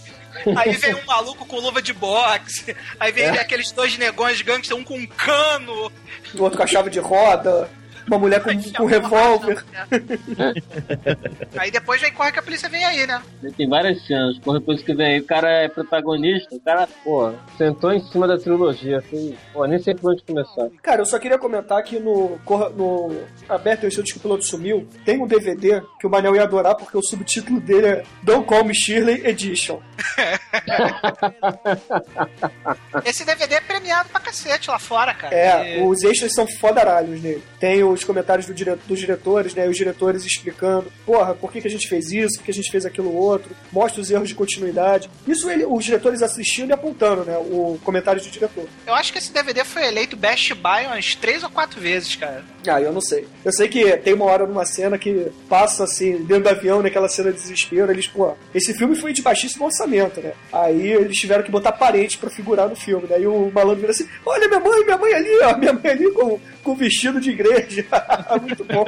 [0.60, 4.84] aí vem um maluco com luva de boxe, aí vem aqueles dois negões gangster, um
[4.84, 5.92] com um cano.
[6.34, 7.70] O outro com a chave de roda.
[8.08, 9.64] Uma mulher com, com revólver.
[11.58, 13.22] Aí depois vem corre que a polícia vem aí, né?
[13.56, 14.38] Tem várias cenas.
[14.40, 16.54] Por depois que vem aí, o cara é protagonista.
[16.56, 19.02] O cara, pô, sentou em cima da trilogia.
[19.10, 20.68] Foi, pô, nem sei por onde começar.
[20.82, 22.40] Cara, eu só queria comentar que no,
[22.76, 23.16] no
[23.48, 26.98] Aberto e que o piloto sumiu, tem um DVD que o Manel ia adorar porque
[26.98, 29.80] o subtítulo dele é Don't Call Me Shirley Edition.
[33.06, 35.34] Esse DVD é premiado pra cacete lá fora, cara.
[35.36, 37.44] É, E- os extras são fodaralhos nele.
[37.60, 39.68] Tem os comentários do dire- dos diretores, né?
[39.68, 42.72] Os diretores explicando, porra, por que, que a gente fez isso, por que a gente
[42.72, 45.10] fez aquilo outro, mostra os erros de continuidade.
[45.28, 47.38] Isso ele, os diretores assistindo e apontando, né?
[47.38, 48.66] O comentário do diretor.
[48.88, 52.44] Eu acho que esse DVD foi eleito Best Buy umas três ou quatro vezes, cara.
[52.68, 53.28] Ah, eu não sei.
[53.44, 57.10] Eu sei que tem uma hora numa cena que passa assim, dentro do avião, naquela
[57.10, 60.34] cena de desespero, eles, pô, esse filme foi de baixíssimo orçamento, né?
[60.54, 63.20] Aí eles tiveram que botar parente pra figurar no filme, né?
[63.22, 66.12] E o malandro vira assim: olha minha mãe, minha mãe ali, ó, minha mãe ali
[66.12, 67.86] com, com vestido de igreja.
[68.42, 68.86] Muito bom.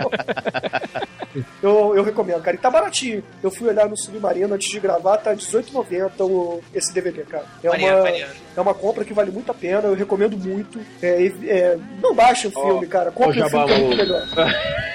[1.62, 2.56] Eu, eu recomendo, cara.
[2.56, 3.24] E tá baratinho.
[3.42, 7.46] Eu fui olhar no Submarino antes de gravar, tá R$18,90 o- esse DVD, cara.
[7.64, 10.80] É uma, é uma compra que vale muito a pena, eu recomendo muito.
[11.02, 13.12] É, é, não baixe o filme, cara.
[13.12, 14.22] Compre o filme que é muito legal.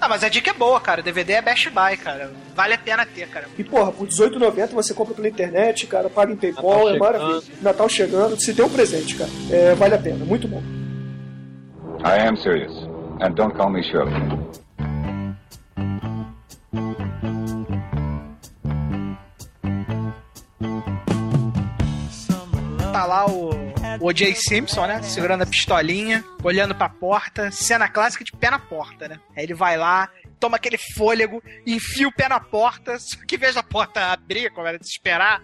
[0.00, 1.00] Ah, mas a dica é boa, cara.
[1.00, 2.32] O DVD é Best Buy, cara.
[2.56, 3.46] Vale a pena ter, cara.
[3.56, 6.98] E, porra, por R$18,90 você compra pela internet, cara, paga em PayPal, Natal é chegando.
[6.98, 7.42] maravilha.
[7.62, 9.30] Natal chegando, se tem um presente, cara.
[9.52, 10.60] É, vale a pena, muito bom.
[12.04, 12.70] I am serious.
[13.20, 14.12] And don't call me Shirley.
[22.92, 23.50] Tá lá o,
[24.00, 24.34] o O.J.
[24.34, 25.02] Simpson, né?
[25.02, 27.50] Segurando a pistolinha, olhando pra porta.
[27.50, 29.18] Cena clássica de pé na porta, né?
[29.34, 33.60] Aí ele vai lá, toma aquele fôlego, enfia o pé na porta, só que veja
[33.60, 35.42] a porta abrir, como era de esperar,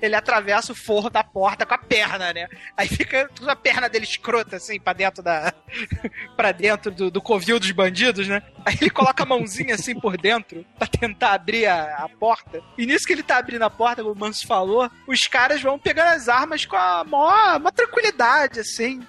[0.00, 2.48] ele atravessa o forro da porta com a perna, né?
[2.76, 5.52] Aí fica toda a perna dele escrota, assim, pra dentro da.
[6.36, 8.42] pra dentro do, do covil dos bandidos, né?
[8.64, 12.62] Aí ele coloca a mãozinha assim por dentro pra tentar abrir a, a porta.
[12.76, 15.78] E nisso que ele tá abrindo a porta, como o Manso falou, os caras vão
[15.78, 19.00] pegando as armas com a maior, uma tranquilidade, assim.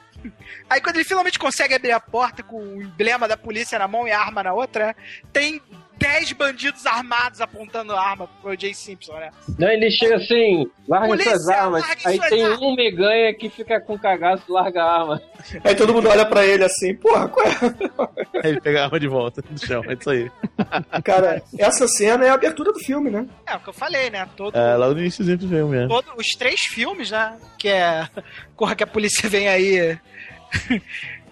[0.70, 4.08] Aí quando ele finalmente consegue abrir a porta com o emblema da polícia na mão
[4.08, 4.96] e a arma na outra,
[5.32, 5.62] tem
[5.98, 9.32] 10 bandidos armados apontando a arma pro Jay Simpson, né?
[9.58, 11.82] Não, ele chega assim, larga Polícia, suas armas.
[11.82, 12.60] larga Aí suas tem armas.
[12.62, 15.22] um meganha que fica com cagaço, larga a arma.
[15.64, 17.52] Aí todo mundo olha pra ele assim, porra, qual é?
[18.46, 20.32] Aí ele pega a arma de volta do chão, é isso aí.
[21.04, 23.26] Cara, essa cena é a abertura do filme, né?
[23.46, 24.28] É o que eu falei, né?
[24.38, 25.90] Todo, É, lá no iníciozinho do filme mesmo.
[25.90, 27.38] todo- os três filmes, né?
[27.58, 28.08] Que é
[28.56, 29.98] Corra que a Polícia Vem Aí.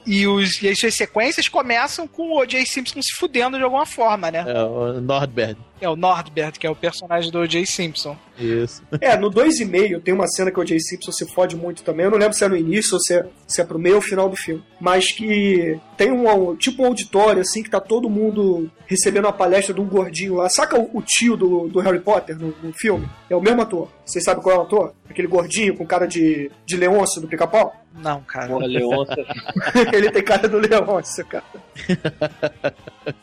[0.05, 2.65] e, os, e as suas sequências começam com o O.J.
[2.65, 4.43] Simpson se fudendo de alguma forma, né?
[4.47, 5.57] É, o Nordberg.
[5.83, 7.65] É o Nordbert, que é o personagem do O.J.
[7.65, 8.15] Simpson.
[8.39, 8.81] Isso.
[9.01, 12.05] É, no 2,5 tem uma cena que o Jay Simpson se fode muito também.
[12.05, 14.01] Eu não lembro se é no início ou se é, se é pro meio ou
[14.01, 14.63] final do filme.
[14.79, 19.73] Mas que tem um tipo um auditório, assim, que tá todo mundo recebendo uma palestra
[19.73, 20.47] de um gordinho lá.
[20.47, 23.07] Saca o, o tio do, do Harry Potter no, no filme?
[23.29, 23.89] É o mesmo ator.
[24.05, 24.93] Vocês sabem qual é o ator?
[25.09, 27.75] Aquele gordinho com cara de, de Leôncio do pica-pau?
[27.93, 28.47] Não, cara.
[28.47, 29.15] Porra, Leonça.
[29.93, 31.43] Ele tem cara do Leôncio, cara.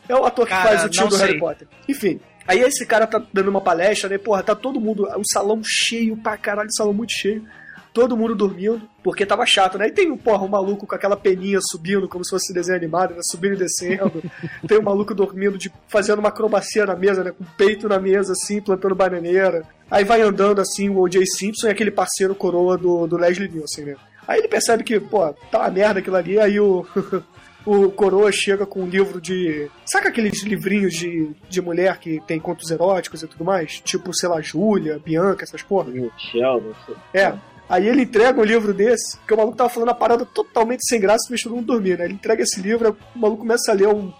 [0.07, 1.25] É o ator que Cara, faz o tio do sei.
[1.25, 1.67] Harry Potter.
[1.87, 2.19] Enfim.
[2.51, 4.17] Aí esse cara tá dando uma palestra, né?
[4.17, 5.07] Porra, tá todo mundo.
[5.17, 7.47] O salão cheio pra caralho, o salão muito cheio.
[7.93, 9.87] Todo mundo dormindo, porque tava chato, né?
[9.87, 13.21] E tem, porra, um maluco com aquela peninha subindo, como se fosse desenho animado, né?
[13.23, 14.21] Subindo e descendo.
[14.67, 17.31] tem um maluco dormindo, de, fazendo uma acrobacia na mesa, né?
[17.31, 19.63] Com o peito na mesa, assim, plantando bananeira.
[19.89, 21.25] Aí vai andando, assim, o O.J.
[21.25, 23.95] Simpson e aquele parceiro coroa do, do Leslie Nielsen, né?
[24.27, 26.85] Aí ele percebe que, pô, tá uma merda aquilo ali, aí o.
[27.65, 29.69] O Coroa chega com um livro de.
[29.85, 33.79] Saca aqueles livrinhos de, de mulher que tem contos eróticos e tudo mais?
[33.81, 35.89] Tipo, sei lá, Júlia, Bianca, essas porra.
[35.89, 36.95] Michel, não sei.
[37.13, 37.33] É.
[37.69, 40.99] Aí ele entrega um livro desse, porque o maluco tava falando a parada totalmente sem
[40.99, 42.03] graça, fez todo mundo dormir, né?
[42.03, 44.11] Ele entrega esse livro, o maluco começa a ler um.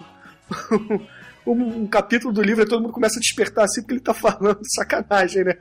[1.45, 4.13] um, um capítulo do livro e todo mundo começa a despertar assim porque ele tá
[4.13, 5.53] falando sacanagem, né?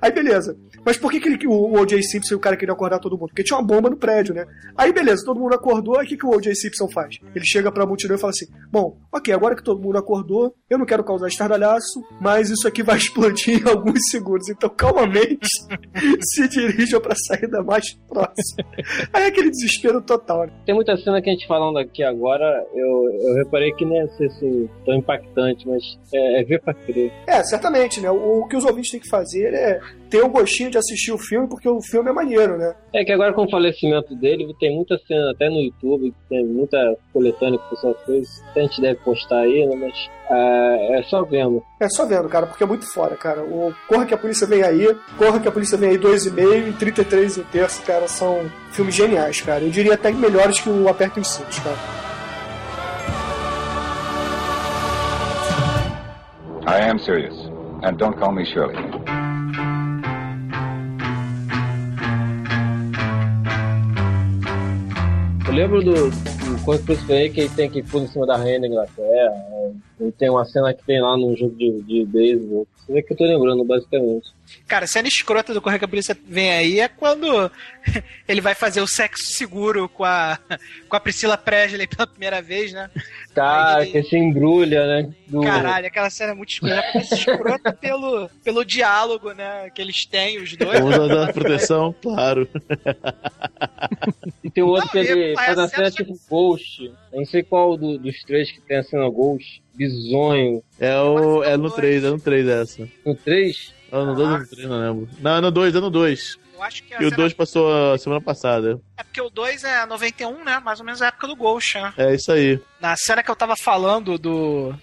[0.00, 0.56] Aí beleza.
[0.84, 2.02] Mas por que, que ele, o, o O.J.
[2.02, 3.28] Simpson e o cara queriam acordar todo mundo?
[3.28, 4.46] Porque tinha uma bomba no prédio, né?
[4.76, 6.54] Aí beleza, todo mundo acordou, aí o que, que o O.J.
[6.54, 7.16] Simpson faz?
[7.34, 10.78] Ele chega pra multidão e fala assim: Bom, ok, agora que todo mundo acordou, eu
[10.78, 14.48] não quero causar estardalhaço, mas isso aqui vai explodir em alguns segundos.
[14.48, 15.48] Então calmamente
[16.34, 18.64] se dirijam pra saída mais próxima.
[19.12, 20.52] Aí é aquele desespero total, né?
[20.64, 23.84] Tem muita cena que a gente falando aqui agora, eu, eu reparei que
[24.16, 25.82] ser assim, tão impactante, mas
[26.14, 27.12] é, é ver pra crer.
[27.26, 28.10] É, certamente, né?
[28.10, 31.18] O, o que os ouvintes têm que fazer é ter o gostinho de assistir o
[31.18, 32.74] filme, porque o filme é maneiro, né?
[32.94, 36.78] É que agora com o falecimento dele, tem muita cena até no YouTube, tem muita
[37.12, 39.76] coletânea que o pessoal fez, a gente deve postar aí, né?
[39.76, 41.62] Mas é, é só vendo.
[41.78, 43.42] É só vendo, cara, porque é muito fora, cara.
[43.42, 46.72] O Corra que a Polícia Vem Aí, Corra que a Polícia Vem Aí 2,5 e
[46.72, 49.62] 33 e um terço, cara, são filmes geniais, cara.
[49.62, 52.07] Eu diria até melhores que o Aperta os Cintos, cara.
[56.68, 57.34] I am serious.
[57.82, 58.76] And don't call me Shirley.
[65.46, 68.36] Eu lembro do, do Corpo Príncipe aí que ele tem que pôr em cima da
[68.36, 69.30] rainha da Inglaterra.
[69.30, 69.76] né?
[69.98, 72.66] E tem uma cena que tem lá num jogo de, de beisebol.
[72.76, 74.30] Você vê que eu tô lembrando, basicamente.
[74.66, 77.50] Cara, a cena escrota do Correio que a Polícia vem aí é quando
[78.28, 80.38] ele vai fazer o sexo seguro com a,
[80.88, 82.90] com a Priscila Presley pela primeira vez, né?
[83.34, 85.10] Tá, Aí ele- que se embrulha, né?
[85.26, 85.40] Do...
[85.42, 86.98] Caralho, aquela cena é muito escrota.
[86.98, 89.70] Escrota pelo, pelo diálogo, né?
[89.74, 90.80] Que eles têm, os dois.
[90.80, 92.48] Vamos dar proteção, claro.
[94.42, 96.84] E tem um outro Não, que ele faz a cena tipo Ghost.
[97.12, 99.62] Eu não sei qual do- dos três que tem a cena Ghost.
[99.74, 100.62] Bizonho.
[100.80, 102.88] É, o, é no 3, é no 3 essa.
[103.04, 103.72] No 3?
[103.90, 105.08] Não, no 2 ou no 3, não lembro.
[105.20, 106.36] Não, é no 2, é no 2.
[106.54, 108.80] Eu acho que a E o cena- 2 passou a semana passada.
[108.96, 110.58] É porque o 2 é 91, né?
[110.60, 111.92] Mais ou menos a época do Ghost, né?
[111.96, 112.60] É isso aí.
[112.80, 114.74] Na cena que eu tava falando do,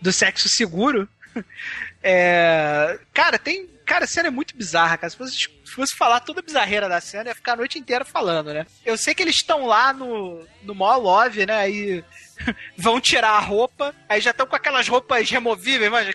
[0.00, 1.08] do sexo seguro,
[2.02, 3.68] é, cara, tem.
[3.84, 5.08] Cara, a cena é muito bizarra, cara.
[5.10, 8.04] Se fosse, se fosse falar toda a bizarreira da cena, ia ficar a noite inteira
[8.04, 8.66] falando, né?
[8.84, 11.56] Eu sei que eles estão lá no, no maior love, né?
[11.56, 12.04] Aí
[12.76, 16.14] vão tirar a roupa, aí já estão com aquelas roupas removíveis, mas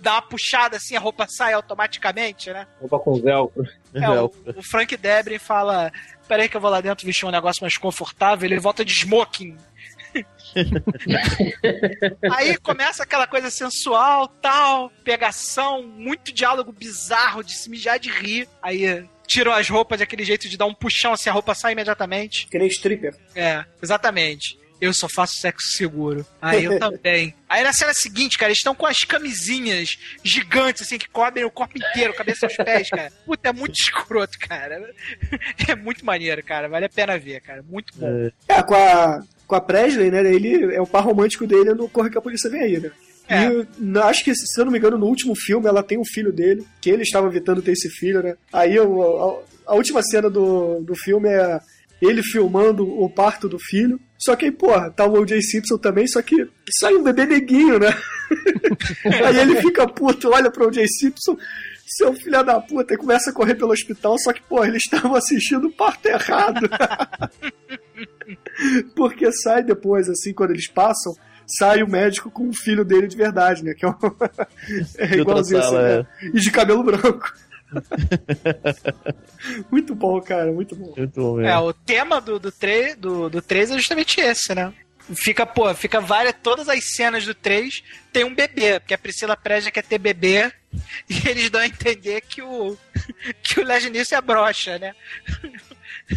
[0.00, 2.66] dá uma puxada assim, a roupa sai automaticamente, né?
[2.80, 3.64] Roupa com velcro.
[3.94, 5.92] É, o, o Frank Debrin fala:
[6.26, 8.48] Peraí, que eu vou lá dentro vestir um negócio mais confortável.
[8.48, 9.56] Ele volta de smoking.
[12.32, 18.48] Aí começa aquela coisa sensual, tal, pegação, muito diálogo bizarro de se mijar de rir.
[18.62, 22.48] Aí tiram as roupas daquele jeito de dar um puxão assim, a roupa sai imediatamente.
[22.48, 23.16] Que nem stripper.
[23.34, 24.58] É, exatamente.
[24.80, 26.24] Eu só faço sexo seguro.
[26.40, 27.34] Aí eu também.
[27.48, 31.50] Aí na cena seguinte, cara, eles estão com as camisinhas gigantes, assim, que cobrem o
[31.50, 33.12] corpo inteiro, cabeça aos pés, cara.
[33.26, 34.80] Puta, é muito escroto, cara.
[35.68, 36.68] É muito maneiro, cara.
[36.68, 37.62] Vale a pena ver, cara.
[37.62, 38.30] Muito bom.
[38.48, 40.20] É, com a, com a Presley, né?
[40.32, 42.90] Ele é o par romântico dele no Corre que a Polícia Vem Aí, né?
[43.28, 43.42] É.
[43.44, 46.04] E eu acho que, se eu não me engano, no último filme ela tem um
[46.04, 48.34] filho dele, que ele estava evitando ter esse filho, né?
[48.52, 51.60] Aí eu- a, a última cena do, do filme é
[52.02, 54.00] ele filmando o parto do filho.
[54.20, 55.40] Só que aí, porra, tá o O.J.
[55.40, 56.46] Simpson também, só que
[56.78, 57.88] sai um bebê neguinho, né?
[59.26, 60.86] aí ele fica puto, olha pro O.J.
[60.86, 61.38] Simpson,
[61.86, 65.14] seu filho da puta, e começa a correr pelo hospital, só que, porra, eles estavam
[65.14, 66.68] assistindo o parto errado.
[68.94, 71.14] Porque sai depois, assim, quando eles passam,
[71.58, 73.72] sai o médico com o filho dele de verdade, né?
[73.74, 73.94] Que é, um...
[74.98, 76.06] é igualzinho assim, né?
[76.22, 77.32] E de cabelo branco.
[79.70, 80.94] muito bom, cara, muito bom.
[80.96, 81.68] Muito bom É, mesmo.
[81.68, 84.72] o tema do, do, 3, do, do 3 é justamente esse, né?
[85.14, 89.36] Fica, pô, fica várias, todas as cenas do 3 tem um bebê, porque a Priscila
[89.36, 90.52] Preja quer ter bebê
[91.08, 92.76] e eles dão a entender que o
[93.42, 94.94] que o Nielsen é broxa, né?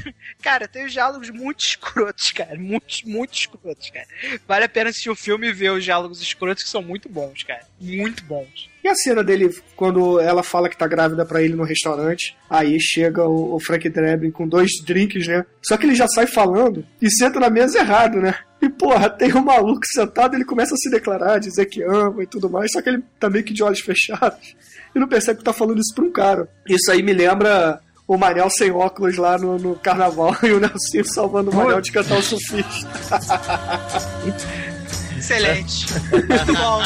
[0.42, 2.56] Cara, tem os diálogos muito escrotos, cara.
[2.58, 4.08] Muito, muito escrotos, cara.
[4.48, 7.44] Vale a pena assistir o filme e ver os diálogos escrotos que são muito bons,
[7.44, 7.62] cara.
[7.80, 8.70] Muito bons.
[8.84, 12.78] E a cena dele, quando ela fala que tá grávida pra ele no restaurante, aí
[12.80, 15.46] chega o, o Frank Drebin com dois drinks, né?
[15.62, 18.36] Só que ele já sai falando e senta na mesa errado, né?
[18.62, 22.28] E porra, tem um maluco sentado, ele começa a se declarar, dizer que ama e
[22.28, 24.56] tudo mais, só que ele tá meio que de olhos fechados
[24.96, 26.50] e não percebe que tá falando isso pra um cara.
[26.68, 31.04] Isso aí me lembra o Manel sem óculos lá no, no carnaval e o Nelson
[31.04, 32.88] salvando o Manel de cantar o surfista.
[35.18, 35.86] Excelente.
[36.12, 36.82] muito bom.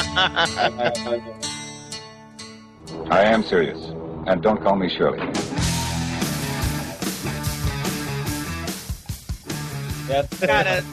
[3.10, 3.80] I am serious.
[4.28, 5.20] And don't call me Shirley.
[10.40, 10.84] Cara,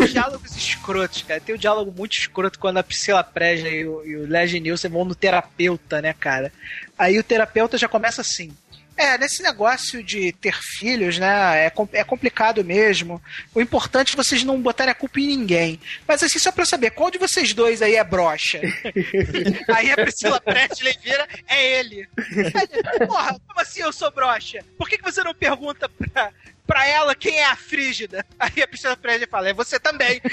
[0.00, 1.40] os diálogos escrotos, cara.
[1.40, 4.28] Tem um diálogo muito escroto quando a Priscila Preja e o, e o
[4.90, 6.52] vão no terapeuta, né, cara?
[6.98, 8.52] Aí o terapeuta já começa assim.
[8.96, 11.66] É, nesse negócio de ter filhos, né?
[11.66, 13.20] É, é complicado mesmo.
[13.52, 15.80] O importante é vocês não botarem a culpa em ninguém.
[16.06, 18.60] Mas assim, só pra eu saber, qual de vocês dois aí é broxa?
[19.74, 22.08] aí a Priscila Presley vira, é ele.
[22.54, 24.60] Aí, Porra, como assim eu sou broxa?
[24.78, 26.30] Por que, que você não pergunta pra,
[26.64, 28.24] pra ela quem é a frígida?
[28.38, 30.20] Aí a Priscila Presley fala, é você também.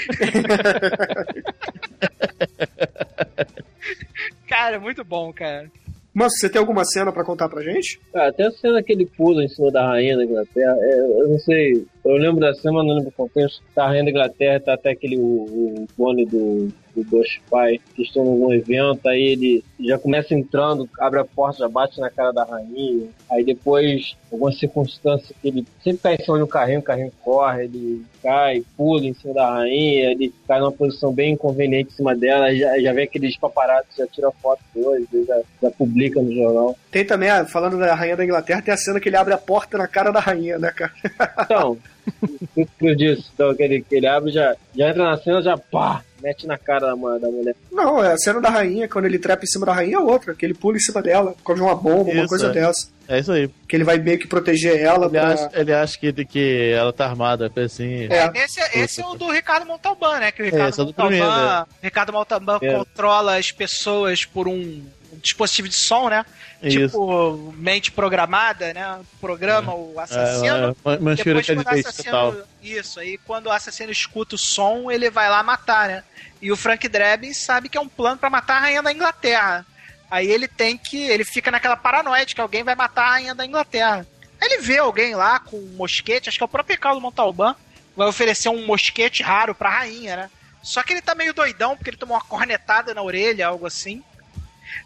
[4.48, 5.68] cara, muito bom, cara.
[6.14, 7.98] Mas você tem alguma cena pra contar pra gente?
[8.14, 11.28] Ah, até a cena que ele pula em cima da rainha da Inglaterra, é, eu
[11.28, 13.62] não sei, eu lembro da cena, mas não lembro o contexto.
[13.74, 17.80] Tá a rainha da Inglaterra, tá até aquele o, o clone do, do Bush pai,
[17.94, 22.10] que estão num evento, aí ele já começa entrando, abre a porta, já bate na
[22.10, 23.08] cara da rainha.
[23.30, 27.64] Aí depois, alguma circunstância que ele sempre cai em cima do carrinho, o carrinho corre,
[27.64, 32.14] ele cai, pula em cima da rainha, ele cai numa posição bem inconveniente em cima
[32.14, 36.76] dela, já, já vem aqueles paparazzi, já tira foto dois, já, já publica no jornal.
[36.90, 39.38] Tem também, ah, falando da rainha da Inglaterra, tem a cena que ele abre a
[39.38, 40.92] porta na cara da rainha, né, cara?
[41.40, 41.78] Então,
[42.78, 43.30] tudo disso.
[43.34, 46.56] Então, que ele, que ele abre, já, já entra na cena, já pá, mete na
[46.56, 47.54] cara da, da mulher.
[47.70, 50.34] Não, é a cena da rainha, quando ele trepa em cima da rainha, é outra,
[50.34, 52.50] que ele pula em cima dela, com uma bomba, uma Isso, coisa é.
[52.50, 52.88] dessa.
[53.08, 53.50] É isso aí.
[53.68, 55.28] Que ele vai meio que proteger ela Ele pra...
[55.32, 58.06] acha, ele acha que, que ela tá armada, assim.
[58.10, 58.30] É.
[58.44, 60.32] Esse, esse é o do Ricardo Montalban, né?
[60.32, 61.64] Que o Ricardo esse é do Montalban, primeiro, né?
[61.82, 62.72] Ricardo Montalban É.
[62.72, 64.82] controla as pessoas por um
[65.22, 66.26] dispositivo de som, né?
[66.62, 66.86] Isso.
[66.86, 69.00] Tipo, mente programada, né?
[69.20, 70.76] Programa o assassino.
[70.84, 72.44] É, manchura Depois, de quando o assassino.
[72.62, 76.04] Isso, aí quando o assassino escuta o som, ele vai lá matar, né?
[76.40, 79.64] E o Frank Drebin sabe que é um plano pra matar a rainha da Inglaterra.
[80.10, 80.98] Aí ele tem que.
[81.08, 84.06] Ele fica naquela paranoia de que alguém vai matar a rainha da Inglaterra.
[84.40, 87.54] Aí ele vê alguém lá com um mosquete, acho que é o próprio Ricardo Montalban,
[87.96, 90.30] vai oferecer um mosquete raro pra rainha, né?
[90.62, 94.02] Só que ele tá meio doidão, porque ele tomou uma cornetada na orelha, algo assim.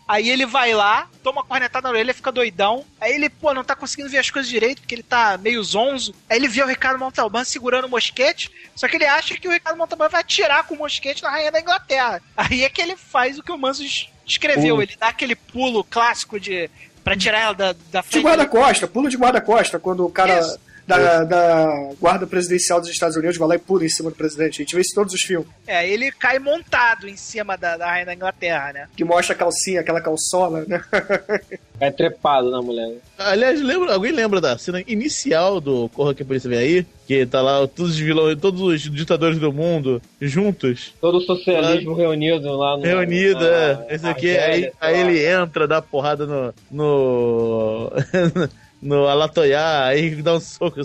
[0.08, 2.84] Aí ele vai lá, toma uma cornetada na orelha, fica doidão.
[3.00, 6.14] Aí ele, pô, não tá conseguindo ver as coisas direito, porque ele tá meio zonzo.
[6.30, 9.52] Aí ele vê o Ricardo Montalban segurando o mosquete, só que ele acha que o
[9.52, 12.22] Ricardo Montalban vai atirar com o mosquete na rainha da Inglaterra.
[12.36, 14.82] Aí é que ele faz o que o Manso es- escreveu, Pulo.
[14.82, 16.70] ele dá aquele pulo clássico de
[17.04, 18.24] pra tirar ela da, da De frente.
[18.24, 20.58] guarda-costa, pulo de guarda-costa, quando o cara Isso.
[20.86, 24.62] Da, da guarda presidencial dos Estados Unidos vai lá e pula em cima do presidente.
[24.62, 25.48] A gente vê isso em todos os filmes.
[25.66, 28.88] É, ele cai montado em cima da, da rainha da Inglaterra, né?
[28.96, 30.80] Que mostra a calcinha, aquela calçola, né?
[31.78, 32.90] É trepado na mulher.
[33.18, 36.86] Aliás, lembra, alguém lembra da cena inicial do Corra que a Polícia Vem Aí?
[37.06, 41.92] Que tá lá todos os vilões, todos os ditadores do mundo juntos, Todo o socialismo
[41.94, 42.82] reunido lá no.
[42.82, 45.00] reunidos, na- é, esse aqui, aí, Argélia, aí lá.
[45.10, 46.54] ele entra, dá porrada no.
[46.70, 47.92] no.
[48.86, 50.80] no Alatoyá, aí dá um soco,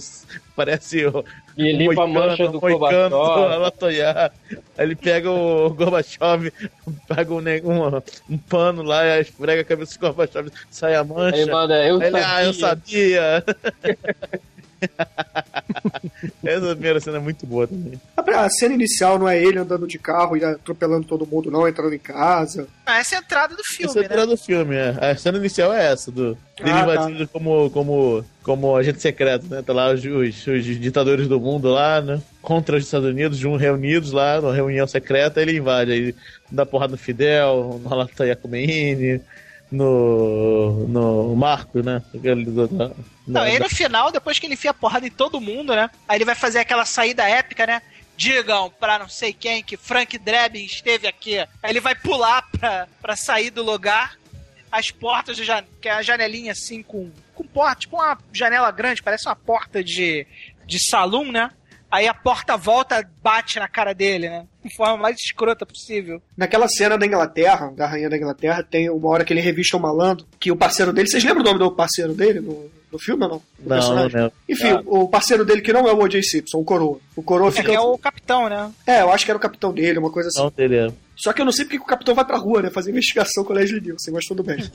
[0.56, 1.24] parece o.
[1.58, 3.14] E limpa a mancha do Gorbachev.
[3.14, 4.32] Alatoyá.
[4.78, 6.52] Aí ele pega o Gorbachev,
[7.08, 11.38] pega um, um, um pano lá, esfrega a cabeça do Gorbachev, sai a mancha.
[11.38, 13.44] Aí manda, eu Aí ele, ah, eu sabia.
[16.44, 18.00] Essa primeira cena é muito boa também.
[18.18, 21.94] A cena inicial não é ele andando de carro e atropelando todo mundo, não, entrando
[21.94, 22.68] em casa.
[22.86, 24.06] Ah, essa é a entrada do filme, Essa é a né?
[24.08, 25.12] entrada do filme, é.
[25.12, 26.94] A cena inicial é essa, do dele Ah, tá.
[26.94, 29.62] invadindo como, como, como agente secreto, né?
[29.62, 32.22] Tá lá os, os, os ditadores do mundo lá, né?
[32.42, 35.92] Contra os Estados Unidos, juntos reunidos lá, numa reunião secreta, ele invade.
[35.92, 36.16] Aí
[36.52, 39.22] dá porrada no Fidel, no Alataia Khomeini,
[39.72, 42.02] no, no Marco, né?
[43.28, 45.90] Não, aí da- no final, depois que ele enfia a porrada em todo mundo, né?
[46.08, 47.82] Aí ele vai fazer aquela saída épica, né?
[48.18, 51.40] Digam pra não sei quem que Frank Drebin esteve aqui.
[51.40, 54.18] Aí ele vai pular pra, pra sair do lugar.
[54.72, 59.02] As portas, jan- que é a janelinha assim com, com porta, tipo uma janela grande,
[59.04, 60.26] parece uma porta de,
[60.66, 61.52] de salão, né?
[61.92, 64.46] Aí a porta volta, bate na cara dele, né?
[64.64, 66.22] De forma mais escrota possível.
[66.38, 69.82] Naquela cena da Inglaterra, da rainha da Inglaterra, tem uma hora que ele revista um
[69.82, 71.10] malandro, que o parceiro dele.
[71.10, 73.38] Vocês lembram o nome do parceiro dele no, no filme ou não?
[73.38, 74.22] Do Não, não personagem?
[74.22, 74.34] lembro.
[74.48, 76.24] Enfim, o parceiro dele que não é o O.J.
[76.24, 76.98] Simpson, o Coroa.
[77.14, 77.68] O Coroa fica.
[77.68, 78.72] Ele é o capitão, né?
[78.88, 80.40] É, eu acho que era o capitão dele, uma coisa assim.
[80.42, 80.88] Não, dele é.
[81.18, 82.70] Só que eu não sei porque que o capitão vai pra rua, né?
[82.70, 84.60] Fazer investigação com o Leslie Nielsen, mas tudo bem.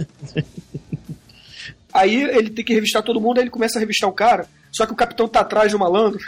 [1.92, 4.86] aí ele tem que revistar todo mundo, aí ele começa a revistar o cara, só
[4.86, 6.18] que o capitão tá atrás do malandro.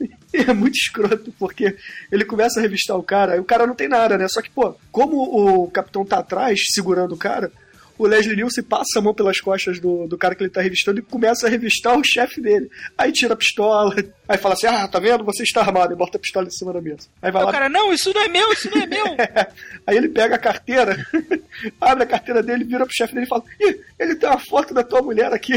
[0.00, 0.10] E
[0.48, 1.76] é muito escroto, porque
[2.12, 4.28] ele começa a revistar o cara, aí o cara não tem nada, né?
[4.28, 7.50] Só que, pô, como o capitão tá atrás, segurando o cara,
[7.98, 10.98] o Leslie Nielsen passa a mão pelas costas do, do cara que ele tá revistando
[10.98, 12.70] e começa a revistar o chefe dele.
[12.96, 13.94] Aí tira a pistola,
[14.28, 15.24] aí fala assim: Ah, tá vendo?
[15.24, 17.08] Você está armado, e bota a pistola em cima da mesa.
[17.22, 19.06] Aí vai Aí lá, o cara, não, isso não é meu, isso não é meu.
[19.86, 20.96] Aí ele pega a carteira,
[21.80, 24.74] abre a carteira dele, vira pro chefe dele e fala: Ih, ele tem uma foto
[24.74, 25.54] da tua mulher aqui.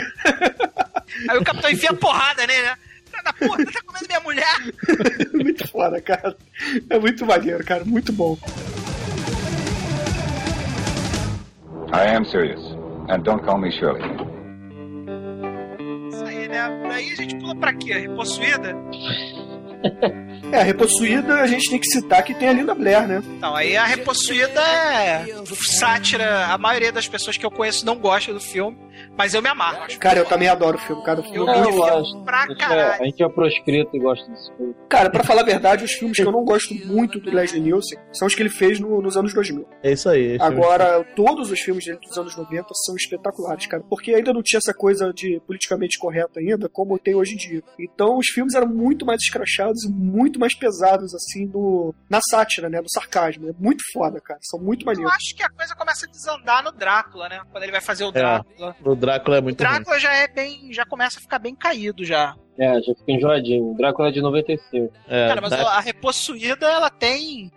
[1.27, 2.77] Aí o capitão enfia a porrada nele, né?
[3.19, 4.55] Filha da porra, tá comendo minha mulher.
[5.33, 6.35] muito foda, cara.
[6.89, 7.83] É muito maneiro, cara.
[7.85, 8.37] Muito bom.
[11.91, 12.61] I am serious.
[13.09, 14.01] And don't call me Shirley.
[16.09, 16.83] Isso aí, né?
[16.87, 17.93] Daí a gente pula pra quê?
[17.93, 18.75] Repossuída?
[20.51, 23.21] É, a repossuída a gente tem que citar que tem a Linda Blair, né?
[23.39, 26.47] Não, aí a Repossuída é sátira.
[26.47, 28.75] A maioria das pessoas que eu conheço não gosta do filme,
[29.17, 29.87] mas eu me amarro.
[29.99, 31.19] Cara, eu também adoro o filme, cara.
[31.19, 31.91] O filme Eu é Eu gosto.
[32.13, 32.23] gosto.
[32.25, 33.01] Pra A gente, é, caralho.
[33.01, 34.75] a gente é proscrito e gosta desse filme.
[34.89, 37.97] Cara, pra falar a verdade, os filmes que eu não gosto muito do Leslie Nielsen
[38.13, 39.67] são os que ele fez no- nos anos 2000.
[39.83, 40.37] É isso aí.
[40.41, 43.83] Agora, todos os filmes dele dos anos 90 são espetaculares, cara.
[43.89, 47.61] Porque ainda não tinha essa coisa de politicamente correto ainda, como tem hoje em dia.
[47.79, 52.69] Então, os filmes eram muito mais escrachados e muito mais pesados, assim, no, na sátira,
[52.69, 52.79] né?
[52.81, 53.49] No sarcasmo.
[53.49, 54.39] É muito foda, cara.
[54.43, 55.11] São muito Eu maneiros.
[55.13, 57.41] acho que a coisa começa a desandar no Drácula, né?
[57.51, 58.75] Quando ele vai fazer o Drácula.
[58.91, 59.69] O Drácula é O muito ruim.
[59.71, 60.71] Drácula já é bem.
[60.73, 62.35] já começa a ficar bem caído já.
[62.57, 63.73] É, já fica enjoadinho.
[63.77, 64.91] Drácula é de 95.
[65.07, 67.51] É, Cara, mas Drá- a Repossuída, ela tem.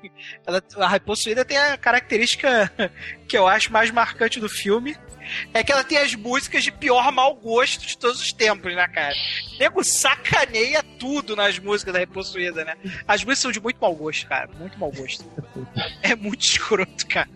[0.46, 2.70] Ela, a Repossuída tem a característica
[3.28, 4.96] que eu acho mais marcante do filme.
[5.54, 8.86] É que ela tem as músicas de pior mau gosto de todos os tempos, né,
[8.88, 9.14] cara?
[9.54, 12.74] O nego sacaneia tudo nas músicas da Repossuída, né?
[13.06, 14.48] As músicas são de muito mau gosto, cara.
[14.58, 15.24] Muito mau gosto.
[16.02, 17.28] É muito escroto, cara.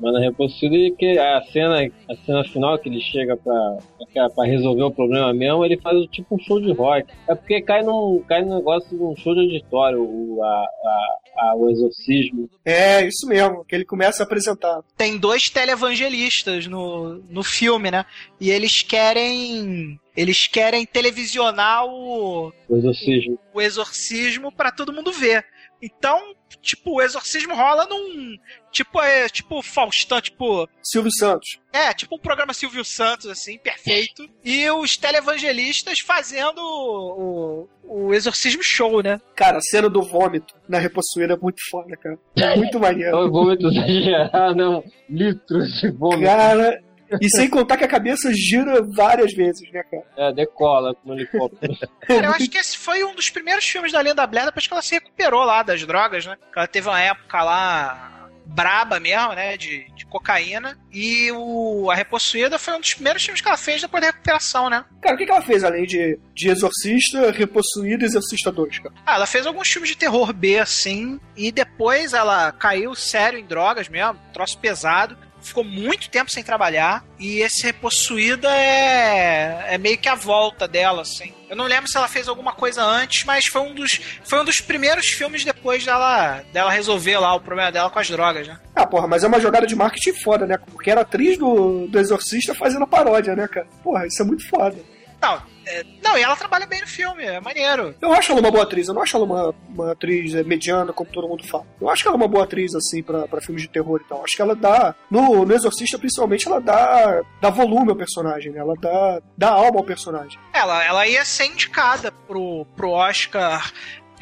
[0.00, 3.78] Mas na Repossuída, e que a cena, a cena final que ele chega pra,
[4.12, 7.06] pra, pra resolver o problema mesmo, ele faz tipo um show de rock.
[7.28, 11.50] É porque cai num, cai num negócio de um show de auditório, o, a, a,
[11.50, 12.48] a- o exorcismo.
[12.64, 13.64] É, isso mesmo.
[13.64, 14.80] Que ele começa a apresentar.
[14.96, 18.04] Tem dois televangelistas no, no filme, né?
[18.40, 19.98] E eles querem.
[20.16, 23.38] Eles querem televisionar o, O exorcismo.
[23.54, 25.44] o exorcismo pra todo mundo ver.
[25.84, 26.20] Então,
[26.60, 28.36] tipo, o exorcismo rola num.
[28.70, 30.68] Tipo, é, tipo Faustão, tipo.
[30.82, 31.58] Silvio Santos.
[31.72, 34.28] É, tipo um programa Silvio Santos, assim, perfeito.
[34.44, 39.20] E os televangelistas fazendo o, o, o exorcismo show, né?
[39.34, 42.16] Cara, a cena do vômito na repossuída é muito foda, cara.
[42.36, 43.26] É muito É maneiro.
[43.26, 44.84] um vômito exagerado, não.
[45.08, 46.22] Litros de vômito.
[46.26, 46.80] Cara,
[47.20, 50.04] e sem contar que a cabeça gira várias vezes, né, cara?
[50.16, 51.74] É, decola com um helicóptero.
[52.06, 54.72] Cara, eu acho que esse foi um dos primeiros filmes da Linda Blair depois que
[54.72, 56.36] ela se recuperou lá das drogas, né?
[56.54, 58.12] Ela teve uma época lá
[58.44, 59.56] braba mesmo, né?
[59.56, 60.78] De, de cocaína.
[60.92, 64.68] E o A Repossuída foi um dos primeiros filmes que ela fez depois da recuperação,
[64.68, 64.84] né?
[65.00, 68.94] Cara, o que, que ela fez além de, de Exorcista, Repossuído e Exorcista 2, cara?
[69.06, 73.44] Ah, ela fez alguns filmes de terror B, assim, e depois ela caiu sério em
[73.44, 75.16] drogas mesmo, troço pesado.
[75.42, 77.04] Ficou muito tempo sem trabalhar.
[77.18, 81.32] E esse Repossuída é, é meio que a volta dela, assim.
[81.50, 84.44] Eu não lembro se ela fez alguma coisa antes, mas foi um dos, foi um
[84.44, 88.58] dos primeiros filmes depois dela, dela resolver lá o problema dela com as drogas, né?
[88.74, 90.56] Ah, porra, mas é uma jogada de marketing foda, né?
[90.56, 93.66] Porque era atriz do, do Exorcista fazendo paródia, né, cara?
[93.82, 94.76] Porra, isso é muito foda.
[95.20, 97.94] Não, é, não, e ela trabalha bem no filme, é maneiro.
[98.00, 100.92] Eu acho ela uma boa atriz, eu não acho ela uma, uma atriz é, mediana,
[100.92, 101.66] como todo mundo fala.
[101.80, 104.08] Eu acho que ela é uma boa atriz, assim, pra, pra filmes de terror e
[104.08, 104.22] tal.
[104.24, 104.94] Acho que ela dá.
[105.10, 108.60] No, no Exorcista, principalmente, ela dá, dá volume ao personagem, né?
[108.60, 110.38] Ela dá, dá alma ao personagem.
[110.52, 113.72] Ela, ela ia ser indicada pro, pro Oscar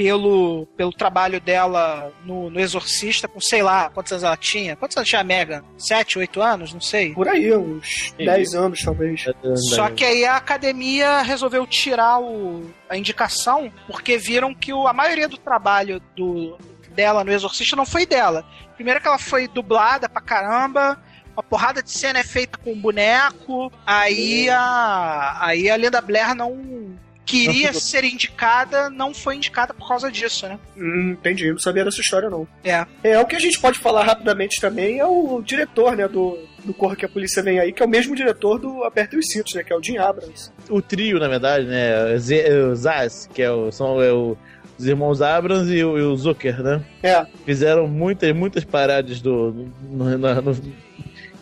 [0.00, 4.74] pelo, pelo trabalho dela no, no Exorcista, com sei lá quantos anos ela tinha.
[4.74, 5.62] Quantos anos tinha a Megan?
[5.76, 6.72] Sete, oito anos?
[6.72, 7.12] Não sei.
[7.12, 9.26] Por aí, uns 10 anos, talvez.
[9.68, 14.92] Só que aí a academia resolveu tirar o, a indicação porque viram que o, a
[14.94, 16.56] maioria do trabalho do,
[16.94, 18.42] dela no Exorcista não foi dela.
[18.76, 20.98] Primeiro que ela foi dublada pra caramba,
[21.36, 26.98] uma porrada de cena é feita com boneco, aí a, aí a Linda Blair não
[27.30, 30.58] queria ser indicada, não foi indicada por causa disso, né?
[30.76, 32.46] Hum, entendi, não sabia dessa história não.
[32.64, 32.86] É.
[33.02, 36.72] É, o que a gente pode falar rapidamente também é o diretor, né, do, do
[36.74, 39.54] Corra que a Polícia Vem Aí, que é o mesmo diretor do Aperta os Cintos,
[39.54, 40.50] né, que é o Jim Abrams.
[40.68, 42.16] O trio, na verdade, né?
[42.18, 44.36] Z- o Zaz, que é o, são é o-
[44.78, 46.82] os irmãos Abrams e o, e o Zucker, né?
[47.02, 49.68] É, Fizeram muitas, muitas paradas do.
[49.90, 50.56] no- na- no-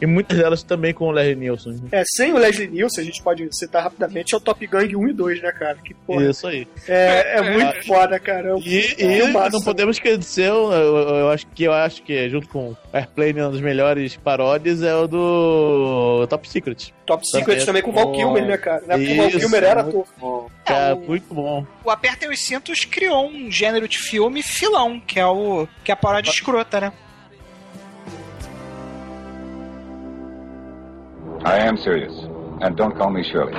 [0.00, 1.76] e muitas delas também com o Larry Nilsson.
[1.92, 5.08] é, sem o Leslie Nielsen, a gente pode citar rapidamente, é o Top Gang 1
[5.08, 5.76] e 2, né, cara?
[5.76, 6.66] Que, porra, Isso aí.
[6.86, 8.48] é, é muito foda, cara.
[8.50, 12.28] É um E, e não podemos esquecer, eu, eu, eu acho que eu acho que
[12.28, 16.92] junto com Airplane, uma das melhores paródias é o do Top Secret.
[17.06, 18.82] Top Secret também com o Val Kilmer, né, cara?
[18.86, 20.08] Na época o Val Kilmer era muito ator.
[20.20, 21.66] Bom, Cara, É, o- muito bom.
[21.84, 25.94] O Apertem os Cintos criou um gênero de filme filão, que é o que é
[25.94, 26.92] a paródia escrota, né?
[31.44, 32.12] I am serious.
[32.60, 33.54] And don't call me Shirley.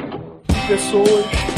[0.68, 1.10] Pessoas,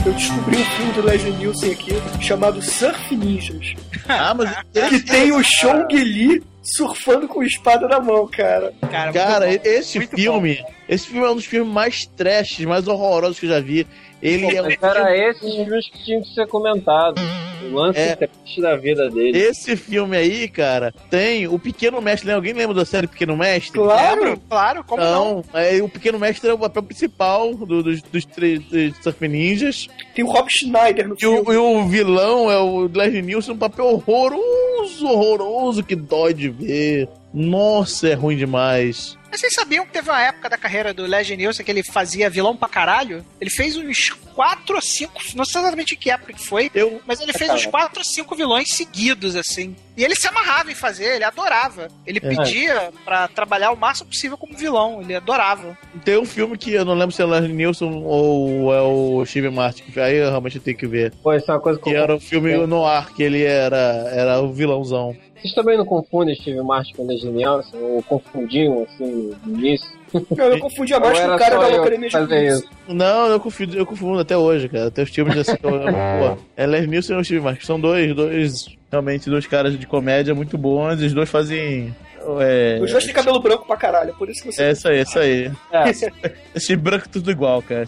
[0.05, 1.91] eu descobri um filme do Leslie Nielsen aqui
[2.21, 3.73] chamado Surf Ninjas,
[4.07, 4.49] Ah, mas
[4.89, 8.73] que tem o Chong Li surfando com espada na mão, cara.
[8.89, 9.69] Cara, Cara, muito bom.
[9.69, 13.49] esse Muito filme, esse filme é um dos filmes mais trash, mais horrorosos que eu
[13.49, 13.85] já vi.
[14.21, 17.23] Ele é um Mas era esses filmes que tinham que ser comentados.
[17.63, 18.15] O lance É.
[18.15, 19.35] triste da vida dele.
[19.37, 22.27] Esse filme aí, cara, tem o Pequeno Mestre.
[22.27, 22.35] Né?
[22.35, 23.79] Alguém lembra da série Pequeno Mestre?
[23.79, 24.23] Claro.
[24.23, 25.43] Lembro, claro, como não?
[25.53, 29.27] Não, é, o Pequeno Mestre é o papel principal do- dos, dos três dos Surf
[29.27, 29.87] Ninjas.
[30.13, 31.53] Tem o Rob Schneider no E o, filme.
[31.53, 37.09] e o vilão é o Leslie Nielsen, um papel horroroso, horroroso, que dói de ver.
[37.33, 39.17] Nossa, é ruim demais.
[39.31, 42.29] Mas vocês sabiam que teve uma época da carreira do Legend Nielsen que ele fazia
[42.29, 43.25] vilão pra caralho?
[43.39, 47.21] Ele fez uns quatro ou cinco, não sei exatamente que época que foi, Eu, mas
[47.21, 49.73] ele fez uns quatro ou cinco vilões seguidos, assim.
[49.95, 51.87] E ele se amarrava em fazer, ele adorava.
[52.05, 55.77] Ele pedia pra trabalhar o máximo possível como vilão, ele adorava.
[56.03, 59.25] tem um filme que eu não lembro se é o Leslie Nielsen ou é o
[59.25, 61.13] Steve Martin, que aí eu realmente tenho que ver.
[61.23, 64.09] Pô, isso é uma coisa que Que era o filme no ar, que ele era,
[64.13, 65.15] era o vilãozão.
[65.41, 67.79] Vocês também não confundem Steve Martin com Leslie Nielsen?
[67.81, 69.89] Ou confundiam, assim, no início?
[70.13, 72.69] Não, eu confundia mais Ou com o cara da Locademia de isso?
[72.87, 74.91] Não, eu confundo, eu confundo até hoje, cara.
[74.91, 77.65] Tem os filmes assim, que eu, pô, é Nielsen e o Steve Martin.
[77.65, 81.01] São dois, dois, realmente, dois caras de comédia muito bons.
[81.01, 81.95] E os dois fazem...
[82.41, 84.63] É, Os dois têm cabelo branco pra caralho, por isso que você.
[84.63, 85.51] é isso aí, isso aí.
[85.71, 85.83] É,
[86.55, 87.85] Esse branco tudo igual, cara.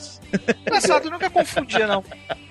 [0.62, 2.04] Engraçado, eu nunca confundia, não.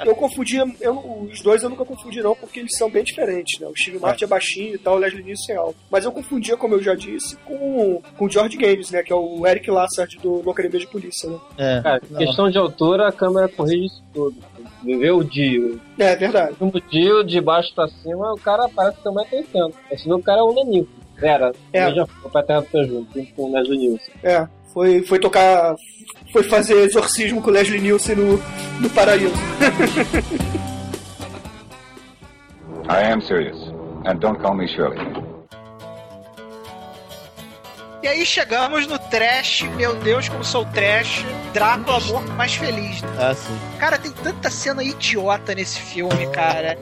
[0.04, 3.66] Eu confundia, eu, os dois eu nunca confundi não, porque eles são bem diferentes, né?
[3.66, 5.76] O Steve Martin é baixinho e tal, o Leslie Nielsen é alto.
[5.90, 9.02] Mas eu confundia, como eu já disse, com, com o George Gaines, né?
[9.02, 11.38] Que é o Eric Lassard do Locademia de Polícia, né?
[11.58, 11.80] É.
[11.82, 14.36] cara, questão de altura, a câmera corrige isso tudo.
[14.82, 15.80] Viveu o Dio.
[15.98, 16.56] É, verdade.
[16.60, 19.74] No Dio, de baixo pra cima, o cara parece que tem 1,80m.
[19.90, 21.01] Esse meu cara é um nanico.
[21.22, 21.88] Era, É.
[21.88, 22.66] eu já fui pra Terra do
[23.36, 24.14] com o Leslie Nielsen.
[24.22, 25.74] É, foi, foi tocar.
[26.32, 28.42] Foi fazer exorcismo com o Leslie Nielsen no,
[28.80, 29.34] no Paraíso.
[32.88, 33.56] I am serious.
[34.04, 34.98] And don't call me Shirley.
[38.02, 41.24] E aí chegamos no trash, meu Deus, como sou trash,
[41.54, 43.00] Drácula morto mais feliz.
[43.16, 43.56] Ah, sim.
[43.78, 46.76] Cara, tem tanta cena idiota nesse filme, cara.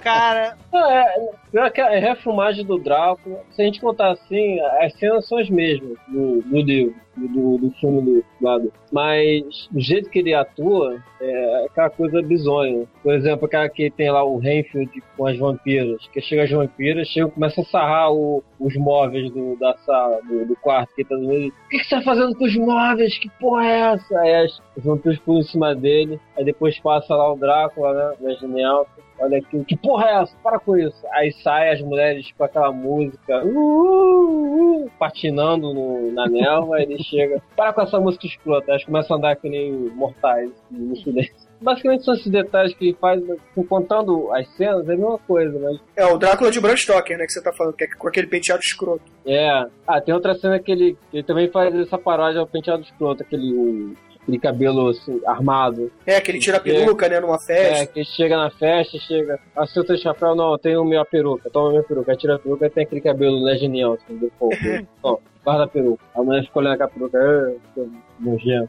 [0.00, 4.92] Cara, Não, é, pior que a refilmagem do Drácula, se a gente contar assim, as
[4.94, 6.94] cenas são as mesmas do, do livro,
[7.28, 8.72] do, do filme do lado.
[8.92, 12.86] Mas o jeito que ele atua é aquela coisa bizonha.
[13.02, 17.08] Por exemplo, aquela que tem lá o Renfield com as vampiras, que chega as vampiras,
[17.08, 21.04] chega e começa a sarrar o- os móveis do, da sala, do, do quarto que
[21.04, 21.14] tá.
[21.16, 21.28] O
[21.68, 23.18] que, que você tá fazendo com os móveis?
[23.18, 24.18] Que porra é essa?
[24.20, 28.16] Aí as, os vampiros pulam em cima dele, aí depois passa lá o Drácula, né?
[28.20, 28.86] Na genial.
[29.20, 30.34] Olha aqui, que porra é essa?
[30.42, 30.96] Para com isso.
[31.12, 36.96] Aí sai as mulheres com aquela música, uh, uh, uh, patinando no- na névoa, ele
[37.02, 38.70] chega, para com essa música escrota.
[38.72, 41.34] Elas começam a andar que nem mortais no silêncio.
[41.60, 43.22] Basicamente são esses detalhes que ele faz,
[43.68, 47.26] contando as cenas, é a mesma coisa, mas É, o Drácula de Bram Stoker, né?
[47.26, 49.02] Que você tá falando, que é com aquele penteado escroto.
[49.26, 49.66] é.
[49.86, 53.52] Ah, tem outra cena que ele, ele também faz essa paródia ao penteado escroto, aquele.
[53.52, 55.90] O, aquele cabelo assim, armado.
[56.06, 57.86] É, que ele tira a peruca, né, numa É, festa.
[57.86, 59.38] que chega na festa, chega.
[59.56, 62.14] Ah, se eu tenho chapéu, não, eu tenho minha peruca, toma minha peruca.
[62.16, 64.54] Tira a peruca e tem aquele cabelo né, genial, assim, do povo.
[65.02, 66.04] Ó, guarda a peruca.
[66.14, 67.82] A mulher fica olhando com a peruca, ah,
[68.20, 68.68] nojento.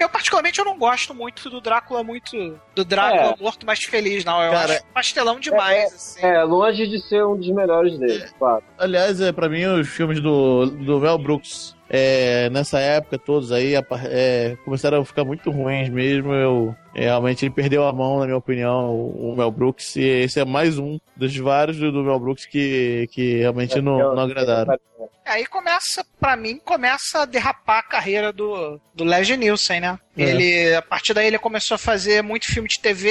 [0.00, 2.58] Eu, particularmente, eu não gosto muito do Drácula muito.
[2.74, 3.42] Do Drácula É.
[3.42, 4.42] morto mais feliz, não.
[4.42, 6.26] Eu Cara, acho pastelão demais, assim.
[6.26, 8.64] É, longe de ser um dos melhores dele, claro.
[8.76, 13.74] Aliás, é, pra mim, os filmes do, do Mel Brooks, é, nessa época, todos aí,
[14.10, 16.34] é, começaram a ficar muito ruins mesmo.
[16.34, 19.96] Eu, é, realmente, ele perdeu a mão, na minha opinião, o, o Mel Brooks.
[19.96, 24.14] E esse é mais um dos vários do, do Mel Brooks que, que realmente não,
[24.14, 24.78] não agradaram.
[25.24, 29.98] Aí começa, pra mim, começa a derrapar a carreira do, do Leslie Nielsen, né?
[30.16, 30.22] É.
[30.22, 33.10] Ele, a partir daí, ele começou a fazer muito filme de TV,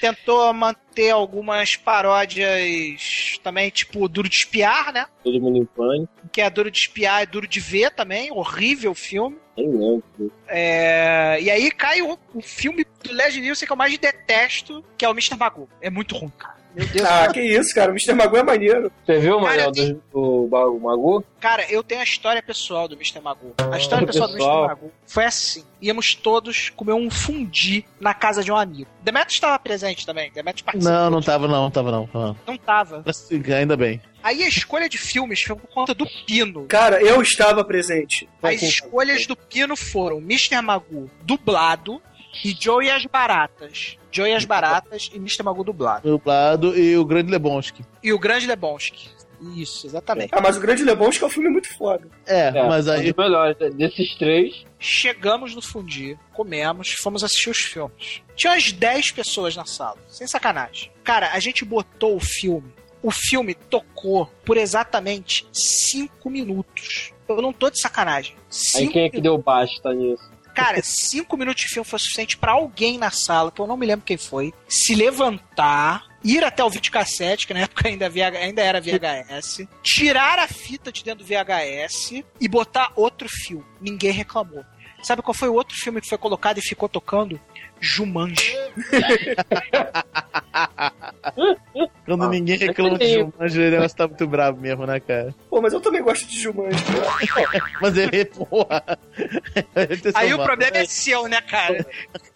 [0.00, 5.06] tentou manter algumas paródias também, tipo Duro de Espiar, né?
[5.22, 8.94] Todo mundo em pânico, Que é Duro de Espiar e Duro de Ver também, horrível
[8.94, 9.36] filme.
[10.46, 15.04] É, E aí cai o, o filme do Leslie Nielsen que eu mais detesto, que
[15.04, 15.36] é o Mr.
[15.36, 15.68] Magoo.
[15.80, 16.57] É muito ruim, cara.
[16.78, 17.90] Meu Deus Ah, que isso, cara.
[17.90, 18.14] O Mr.
[18.14, 18.92] Magoo é maneiro.
[19.04, 20.48] Você viu, Manel, tem- do,
[20.80, 21.24] Magu?
[21.40, 23.20] Cara, eu tenho a história pessoal do Mr.
[23.20, 23.52] Magoo.
[23.70, 24.52] A história pessoal, Pessoal.
[24.52, 24.68] do Mr.
[24.68, 25.64] Magoo foi assim.
[25.82, 28.88] Íamos todos comer um fundi na casa de um amigo.
[29.02, 30.30] Demetrius estava presente também.
[30.32, 30.92] Demetrius participou.
[30.92, 32.08] Não, não tava, não, tava não.
[32.14, 32.36] não.
[32.46, 33.04] Não tava.
[33.56, 34.00] Ainda bem.
[34.22, 36.66] Aí a escolha de filmes foi por conta do Pino.
[36.66, 38.28] Cara, eu estava presente.
[38.42, 40.60] As escolhas do Pino foram Mr.
[40.60, 42.02] Magoo dublado
[42.44, 43.96] e Joe e as Baratas.
[44.10, 45.42] Joe e as Baratas e Mr.
[45.42, 46.08] Magoo dublado.
[46.08, 47.84] Dublado e o Grande Lebowski.
[48.02, 49.08] E o Grande Lebowski.
[49.56, 50.30] Isso, exatamente.
[50.32, 52.08] Ah, mas o Grande Lebowski é um filme muito foda.
[52.26, 53.12] É, É, mas um aí.
[53.12, 53.56] dos melhores.
[53.74, 58.22] Desses três, Chegamos no fundi, comemos, fomos assistir os filmes.
[58.36, 60.92] Tinha umas 10 pessoas na sala, sem sacanagem.
[61.02, 62.72] Cara, a gente botou o filme.
[63.02, 67.12] O filme tocou por exatamente 5 minutos.
[67.28, 68.34] Eu não tô de sacanagem.
[68.34, 70.30] aí Cinco quem é que deu basta nisso?
[70.58, 73.86] Cara, cinco minutos de filme foi suficiente pra alguém na sala, que eu não me
[73.86, 78.60] lembro quem foi, se levantar, ir até o videocassete, que na época ainda, VH ainda
[78.62, 83.64] era VHS, tirar a fita de dentro do VHS e botar outro filme.
[83.80, 84.64] Ninguém reclamou.
[85.02, 87.40] Sabe qual foi o outro filme que foi colocado e ficou tocando?
[87.80, 88.52] Jumanji.
[92.04, 93.32] Quando Ah, ninguém reclama de entendi.
[93.32, 95.34] Jumanji, o negócio tá muito bravo mesmo, né, cara?
[95.50, 96.78] Pô, mas eu também gosto de Jumanji.
[97.80, 98.82] Mas ele, porra.
[99.76, 101.86] ele Aí o problema é seu, né, cara?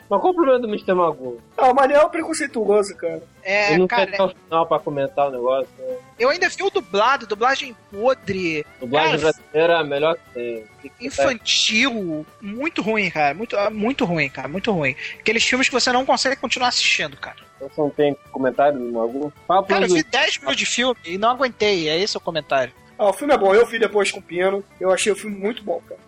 [0.09, 0.93] Mas qual o problema do Mr.
[0.95, 1.41] Magu?
[1.57, 3.23] Ah, o Manel é preconceituoso, cara.
[3.43, 5.69] É, Ele não cara, quer até o final pra comentar o negócio.
[5.79, 5.97] Né?
[6.19, 10.65] eu ainda vi o dublado, dublagem podre, Dublagem Cara, brasileira é a melhor que tem.
[11.01, 13.35] Infantil, muito ruim, cara.
[13.35, 14.49] Muito, muito ruim, cara.
[14.49, 14.95] Muito ruim.
[15.19, 17.37] Aqueles filmes que você não consegue continuar assistindo, cara.
[17.63, 19.33] Você não tem comentário Magu?
[19.47, 21.89] Fala Cara, eu vi 10 minutos de filme e não aguentei.
[21.89, 22.73] É esse o comentário.
[22.99, 23.55] Ah, o filme é bom.
[23.55, 24.65] Eu vi depois com o Pino.
[24.81, 26.01] Eu achei o filme muito bom, cara.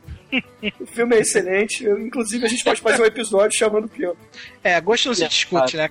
[0.81, 1.85] O filme é excelente.
[1.85, 4.17] Eu- inclusive, a gente pode fazer um episódio chamando o.
[4.63, 5.91] É, gosto não se discute, né?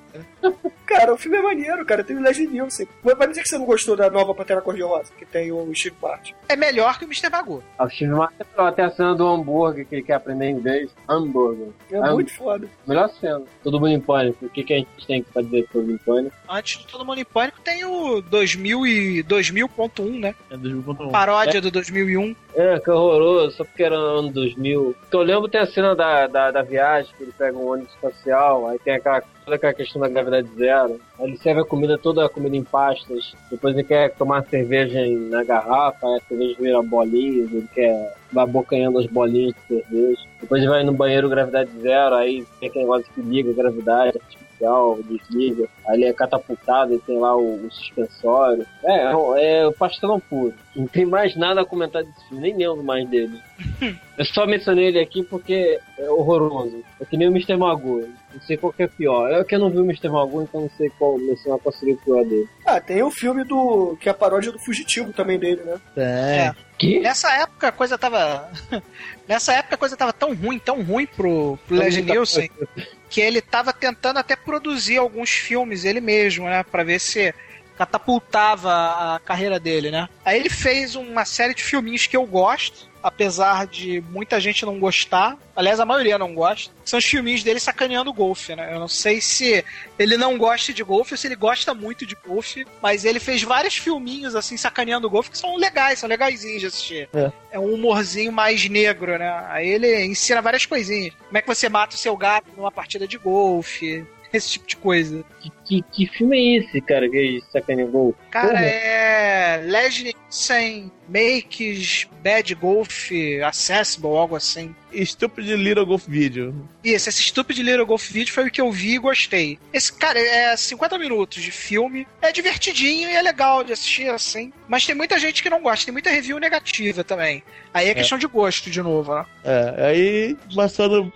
[0.86, 1.14] cara?
[1.14, 2.04] O filme é maneiro, cara.
[2.04, 2.88] Tem o Leslie Nielsen.
[3.04, 5.96] Vai vai dizer que você não gostou da nova Pantera Cor-de-Rosa, que tem o Steve
[6.02, 6.34] Martin.
[6.48, 7.30] É melhor que o Mr.
[7.30, 7.64] Magoo.
[7.78, 8.74] Ah, O Steve Martin é melhor.
[8.74, 10.92] Tem a cena do hambúrguer que ele quer aprender inglês.
[11.08, 11.70] Hambúrguer.
[11.92, 12.68] É muito foda.
[12.88, 13.42] Melhor cena.
[13.64, 14.46] Todo mundo em pânico.
[14.46, 16.36] O que, que a gente tem que dizer todo mundo em pânico?
[16.50, 20.36] Antes de Todo Mundo em Pânico tem o 2000 e 2000.1, né?
[20.52, 21.10] É 2001.
[21.10, 22.36] Paródia do 2001.
[22.56, 24.96] É, que horroroso, só porque era ano 2000.
[25.10, 27.94] Que eu lembro tem a cena da, da, da viagem, que ele pega um ônibus
[27.94, 31.00] espacial, aí tem aquela, toda aquela questão da gravidade zero.
[31.20, 33.34] Aí ele serve a comida, toda a comida em pastas.
[33.50, 38.98] Depois ele quer tomar cerveja na garrafa, a cerveja vira bolinhas, ele quer vai abocanhando
[39.00, 40.22] as bolinhas de cerveja.
[40.42, 44.20] Depois ele vai no banheiro gravidade zero, aí tem aquele negócio que liga gravidade
[44.54, 45.68] artificial, desliga.
[45.88, 48.66] Aí ele é catapultado e tem lá o, o suspensório.
[48.84, 50.54] É, é, é o pastelão puro.
[50.76, 53.40] Não tem mais nada a comentar desse filme, nem lembro mais dele.
[54.18, 56.84] Eu só mencionei ele aqui porque é horroroso.
[57.02, 57.58] É que nem o Mr.
[57.58, 58.08] Magoo.
[58.34, 59.32] Não sei qual que é pior.
[59.32, 60.10] Eu que não vi o Mr.
[60.10, 62.48] Magoo, então não sei qual mencionar qual seria o pior dele.
[62.66, 63.98] Ah, tem o filme do.
[64.00, 65.80] que é a paródia do Fugitivo também dele, né?
[65.98, 66.54] É.
[66.78, 67.00] Que?
[67.00, 68.52] Nessa época a coisa tava.
[69.28, 72.50] Nessa época a coisa tava tão ruim, tão ruim pro, pro Leslie Nielsen,
[73.14, 76.64] que ele tava tentando até produzir alguns filmes ele mesmo, né?
[76.64, 77.32] Pra ver se
[77.78, 80.08] catapultava a carreira dele, né?
[80.24, 84.80] Aí ele fez uma série de filminhos que eu gosto, apesar de muita gente não
[84.80, 85.38] gostar.
[85.56, 86.74] Aliás, a maioria não gosta.
[86.86, 88.74] São os filminhos dele sacaneando o golfe, né?
[88.74, 89.64] Eu não sei se
[90.00, 93.44] ele não gosta de golfe ou se ele gosta muito de golfe, mas ele fez
[93.44, 97.10] vários filminhos assim sacaneando o golfe que são legais, são legaisinhos de assistir.
[97.52, 99.46] É um humorzinho mais negro, né?
[99.50, 101.14] Aí ele ensina várias coisinhas.
[101.28, 104.06] Como é que você mata o seu gato numa partida de golfe?
[104.34, 105.24] Esse tipo de coisa.
[105.40, 108.16] Que, que, que filme é esse, cara, que é sacaneia gol?
[108.32, 108.66] Cara, Porra.
[108.66, 109.62] é.
[109.64, 113.12] Leslie Nielsen Makes Bad Golf
[113.46, 114.74] Accessible, algo assim.
[115.06, 116.68] Stupid Little Golf Video.
[116.84, 119.60] Isso, esse Stupid Little Golf Video foi o que eu vi e gostei.
[119.72, 124.52] Esse, cara, é 50 minutos de filme, é divertidinho e é legal de assistir, assim.
[124.68, 127.44] Mas tem muita gente que não gosta, tem muita review negativa também.
[127.74, 129.26] Aí é questão de gosto, de novo, né?
[129.44, 131.12] É, aí, passando,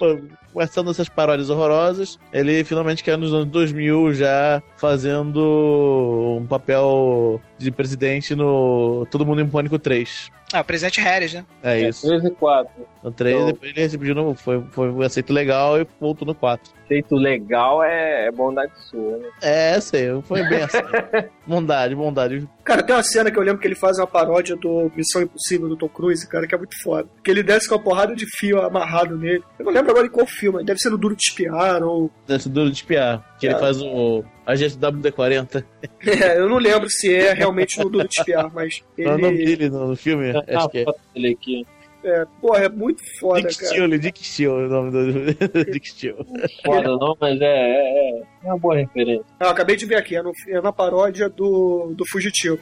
[0.58, 7.72] passando essas paródias horrorosas, ele finalmente quer nos anos 2000 já fazendo um papel de
[7.72, 10.30] presidente no Todo Mundo em Pânico 3.
[10.54, 11.46] Ah, o presidente Harris, né?
[11.62, 12.08] É É, isso.
[12.08, 12.72] 3 e 4.
[13.04, 16.26] No 3, Então- depois ele recebeu de novo, foi, foi um aceito legal e voltou
[16.26, 16.72] no 4.
[16.88, 19.28] Feito legal é, é bondade sua, né?
[19.42, 20.78] É, sei, foi bem assim.
[21.46, 22.48] bondade, bondade.
[22.64, 25.68] Cara, tem uma cena que eu lembro que ele faz uma paródia do Missão Impossível
[25.68, 27.10] do Tom Cruise, cara, que é muito foda.
[27.22, 29.44] Que ele desce com uma porrada de fio amarrado nele.
[29.60, 32.10] Eu não lembro agora em qual filme, deve ser no Duro de Espiar ou.
[32.26, 33.36] Desse duro de espiar.
[33.38, 33.60] Que ele É.
[33.60, 35.64] faz o agente WD-40.
[36.06, 39.18] É, eu não lembro se é realmente no Duro de Espiar, mas Qual é o
[39.18, 39.46] nome ele.
[39.58, 40.32] dele no, filme?
[40.32, 40.86] Ah, Acho que é.
[41.14, 41.68] dele aqui.
[42.04, 43.68] É, porra, é muito foda, Dick cara.
[43.74, 46.18] Steele, Dick Steele é o nome do Dick Steele.
[46.66, 49.26] Foda não, mas é, é, é uma boa referência.
[49.40, 52.60] Ah, eu acabei de ver aqui, é, no- é na paródia do, do Fugitivo.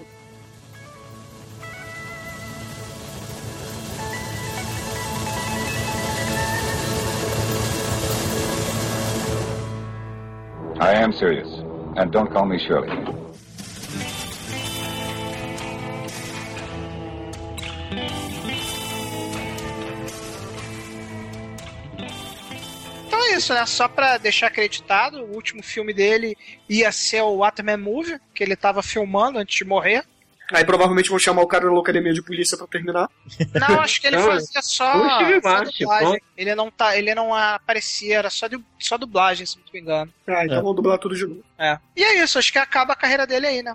[10.79, 11.54] I am serious.
[11.97, 12.89] And don't call me Shirley.
[23.07, 23.65] Então é isso, né?
[23.65, 26.35] Só pra deixar acreditado, o último filme dele
[26.67, 30.03] ia ser o Waterman Movie, que ele tava filmando antes de morrer.
[30.53, 33.09] Aí provavelmente vão chamar o cara da Locademia de Polícia pra terminar.
[33.53, 34.93] Não, acho que ele Não, fazia só,
[35.23, 36.21] dublagem.
[36.37, 40.13] Ele não, tá, ele não aparecia, era só, du- só dublagem, se não me engano.
[40.27, 40.61] Ah, então É.
[40.61, 41.43] vão dublar tudo de novo.
[41.57, 41.77] É.
[41.95, 43.73] E é isso, acho que acaba a carreira dele aí, né?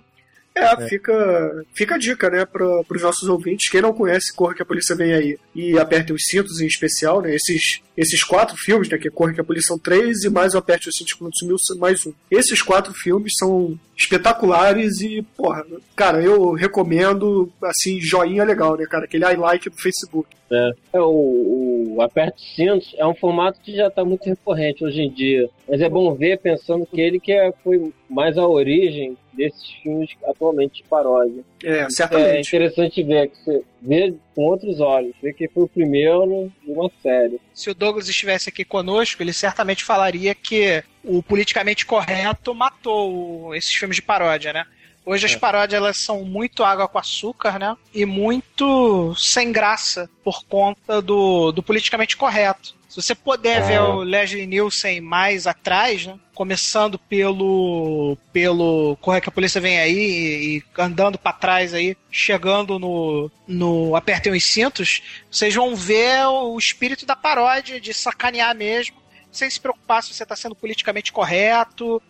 [0.53, 3.69] É, Fica, fica a dica, né, para os nossos ouvintes.
[3.69, 7.21] Quem não conhece Corre que a Polícia Vem Aí e Aperte os Cintos em especial,
[7.21, 10.53] né, esses, esses quatro filmes, né, que é Corre que a Polícia três e mais
[10.53, 12.13] o Aperte os Cintos quando sumiu mais um.
[12.29, 15.65] Esses quatro filmes são espetaculares e, porra,
[15.95, 20.29] cara, eu recomendo, assim, joinha legal, né, cara, aquele like do Facebook.
[20.51, 25.09] É, o, o Aperte Cintos é um formato que já está muito recorrente hoje em
[25.09, 25.49] dia.
[25.69, 30.09] Mas é bom ver pensando que ele que é- foi mais a origem desses filmes
[30.25, 31.43] atualmente de paródia.
[31.63, 32.47] É, É certamente.
[32.47, 36.89] interessante ver que você vê com outros olhos, ver que foi o primeiro de uma
[37.01, 37.39] série.
[37.53, 43.73] Se o Douglas estivesse aqui conosco, ele certamente falaria que o politicamente correto matou esses
[43.73, 44.65] filmes de paródia, né?
[45.05, 47.75] Hoje as paródias elas são muito água com açúcar, né?
[47.93, 52.75] E muito sem graça por conta do, do politicamente correto.
[52.87, 56.19] Se você puder ver o Leslie Nielsen mais atrás, né?
[56.35, 61.95] Começando pelo pelo Corre que a polícia vem aí e, e andando pra trás aí,
[62.11, 68.53] chegando no no apertem os cintos, vocês vão ver o espírito da paródia de sacanear
[68.53, 68.97] mesmo,
[69.31, 72.01] sem se preocupar se você está sendo politicamente correto,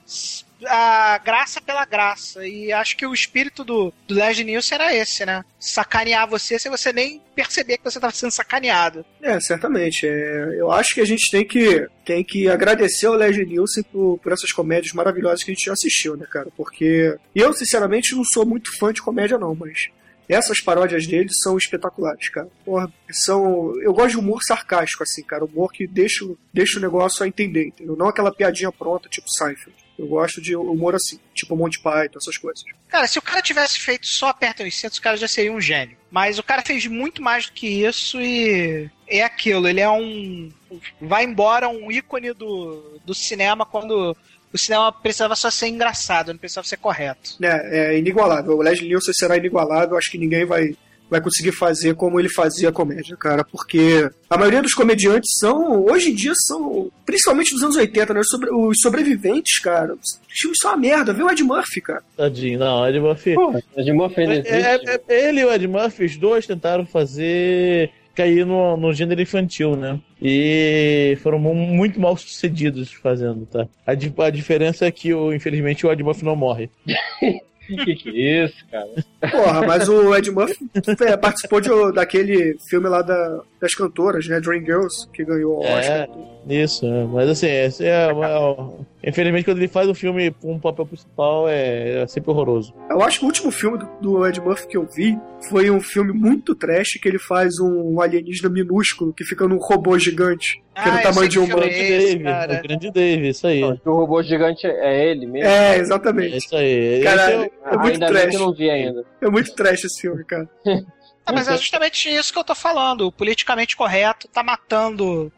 [0.68, 2.46] a graça pela graça.
[2.48, 5.44] E acho que o espírito do, do Leslie Nielsen era esse, né?
[5.60, 9.06] Sacanear você sem você nem perceber que você estava sendo sacaneado.
[9.22, 10.08] É, certamente.
[10.08, 14.18] É, eu acho que a gente tem que, tem que agradecer ao Leslie Nielsen por,
[14.20, 16.50] por essas comédias maravilhosas que a gente já assistiu, né, cara?
[16.56, 19.90] Porque eu, sinceramente, não sou muito fã de comédia, não, mas
[20.34, 22.48] essas paródias dele são espetaculares, cara.
[22.64, 23.76] Porra, são.
[23.82, 25.44] Eu gosto de humor sarcástico, assim, cara.
[25.44, 27.96] Humor que deixa, deixa o negócio a entender, entendeu?
[27.96, 29.76] Não aquela piadinha pronta, tipo Seinfeld.
[30.02, 32.64] Eu gosto de humor assim, tipo Monty Python, essas coisas.
[32.88, 35.62] Cara, se o cara tivesse feito só aperta os cintos, o cara já seria um
[35.62, 35.96] gênio.
[36.10, 40.52] Mas o cara fez muito mais do que isso e é aquilo, ele é um.
[41.00, 44.18] Vai embora um ícone do, do cinema quando
[44.52, 47.38] o cinema precisava só ser engraçado, não precisava ser correto.
[47.40, 48.58] É, é inigualável.
[48.58, 49.96] O Leslie Nielsen será inigualável.
[49.98, 50.76] Acho que ninguém vai,
[51.12, 53.44] vai conseguir fazer como ele fazia a comédia, cara.
[53.44, 58.20] Porque a maioria dos comediantes são, hoje em dia, são, principalmente dos anos 80, né?
[58.22, 59.94] Os, sobre- os sobreviventes, cara.
[59.94, 61.14] Os filmes são uma merda.
[61.14, 62.02] Vê o Ed Murphy, cara.
[62.18, 63.36] Tadinho, não, Ed Murphy.
[63.36, 64.54] Pô, a de Murphy ainda existe.
[64.54, 68.94] É, é- é- ele e o Ed Murphy, os dois tentaram fazer cair no, no
[68.94, 70.00] gênero infantil, né?
[70.22, 73.68] E foram mu- muito mal sucedidos fazendo, tá?
[73.86, 76.70] A, a diferença é que, o, infelizmente, o Ed Murphy não morre.
[77.76, 78.90] Que que é isso, cara?
[79.32, 80.70] Porra, mas o Ed Murphy
[81.02, 84.40] é, participou de, daquele filme lá da, das cantoras, né?
[84.42, 85.84] Dream Girls, que ganhou o Oscar.
[85.86, 86.10] É,
[86.50, 87.06] isso, é.
[87.06, 91.48] mas assim, esse é, é- infelizmente quando ele faz um filme com um papel principal
[91.48, 92.74] é, é sempre horroroso.
[92.90, 95.16] Eu acho que o último filme do, do Ed Murphy que eu vi
[95.48, 99.98] foi um filme muito trash que ele faz um alienígena minúsculo que fica num robô
[100.00, 100.62] gigante.
[100.74, 101.64] Que é Ah, do eu tamanho de um humano.
[101.64, 102.54] é esse, Dave, cara?
[102.60, 103.62] o grande Dave, isso aí.
[103.62, 105.48] Não, o robô gigante é ele mesmo.
[105.50, 106.38] É, É exatamente.
[106.38, 107.02] isso aí.
[107.04, 108.30] Caralho, Esse é muito ainda bem trash.
[108.30, 109.06] que eu não vi ainda.
[109.22, 110.50] É muito trash esse filme, cara.
[111.26, 113.08] Ah, mas é justamente isso que eu tô falando.
[113.08, 115.32] O politicamente correto tá matando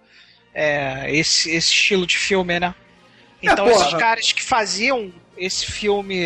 [0.54, 2.74] é, esse, esse estilo de filme, né?
[3.42, 6.18] Então É, esses caras que faziam esse filme,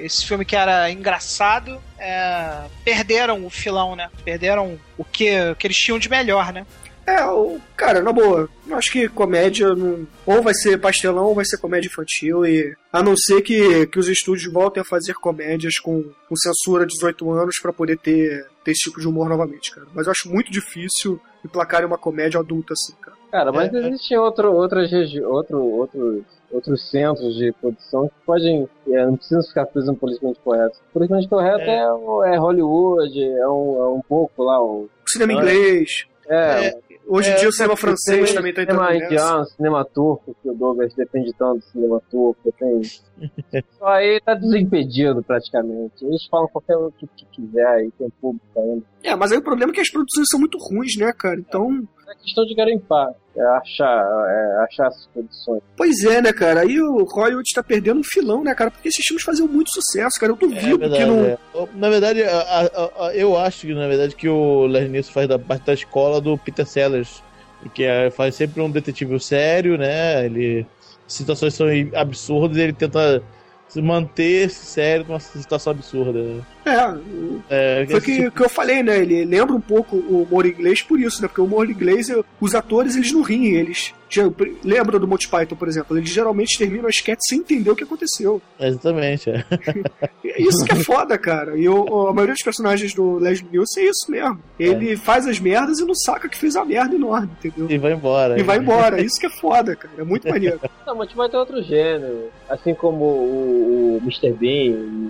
[0.00, 4.10] esse filme que era engraçado, é, perderam o filão, né?
[4.24, 6.66] Perderam o que, o que eles tinham de melhor, né?
[7.06, 11.36] É, o, cara, na boa, eu acho que comédia não, ou vai ser pastelão ou
[11.36, 15.14] vai ser comédia infantil e a não ser que, que os estúdios voltem a fazer
[15.14, 19.28] comédias com, com censura de 18 anos pra poder ter, ter esse tipo de humor
[19.28, 19.86] novamente, cara.
[19.94, 23.16] Mas eu acho muito difícil emplacarem uma comédia adulta assim, cara.
[23.30, 23.86] Cara, mas É, é.
[23.88, 24.90] existem outro, outras
[25.24, 28.68] outro, outros, outros centros de produção que podem.
[28.88, 30.78] é, não precisam ficar presos no politicamente correto.
[30.90, 31.76] O politicamente correto É.
[31.78, 34.88] é, é Hollywood, é um, é um pouco lá o.
[35.04, 38.78] O cinema Ah, inglês, É, hoje em É, dia o cinema francês também tá entrando
[38.78, 39.04] cinema nessa.
[39.06, 42.52] indiano, cinema turco, que o Douglas defende tanto do cinema turco.
[42.58, 42.82] Tem...
[43.78, 46.04] Só aí tá desimpedido praticamente.
[46.04, 48.84] Eles falam qualquer o que, que quiser aí, tem público ainda.
[49.02, 51.38] É, mas aí o problema é que as produções são muito ruins, né, cara?
[51.38, 55.60] Então, É questão de garimpar, é achar, é achar essas produções.
[55.76, 56.60] pois é, né, cara?
[56.60, 58.70] Aí o Hollywood tá perdendo um filão, né, cara?
[58.70, 60.30] Porque esses filmes faziam muito sucesso, cara.
[60.32, 61.24] Eu É duvido verdade, que não.
[61.24, 61.38] é.
[61.74, 65.28] Na verdade, a- a- a- eu acho que na verdade que o Leslie Nielsen faz
[65.28, 67.22] da parte da escola do Peter Sellers,
[67.74, 70.24] que é, faz sempre um detetive sério, né?
[70.26, 70.64] Ele
[71.08, 73.20] situações são absurdas, e ele tenta
[73.68, 76.18] se manter sério numa situação absurda.
[76.64, 78.98] É, É, Foi o que, tipo- que eu falei, né?
[78.98, 81.28] Ele lembra um pouco o humor inglês por isso, né?
[81.28, 82.08] Porque o humor inglês,
[82.40, 83.92] os atores, eles não riem, eles.
[84.64, 85.96] Lembra do Monty Python, por exemplo?
[85.96, 88.40] Eles geralmente terminam a sketch sem entender o que aconteceu.
[88.58, 89.44] Exatamente, é.
[90.24, 91.56] E Isso que é foda, cara.
[91.58, 94.38] E o- a maioria dos personagens do Leslie Nielsen é isso mesmo.
[94.58, 97.66] Ele faz as merdas e não saca que fez a merda enorme, entendeu?
[97.70, 98.38] E vai embora.
[98.38, 99.00] E vai embora.
[99.00, 99.94] Isso que é foda, cara.
[99.98, 100.60] É muito maneiro.
[100.86, 102.28] Não, mas vai ter outro gênero.
[102.48, 104.32] Assim como o, o Mr.
[104.32, 105.05] Bean, e-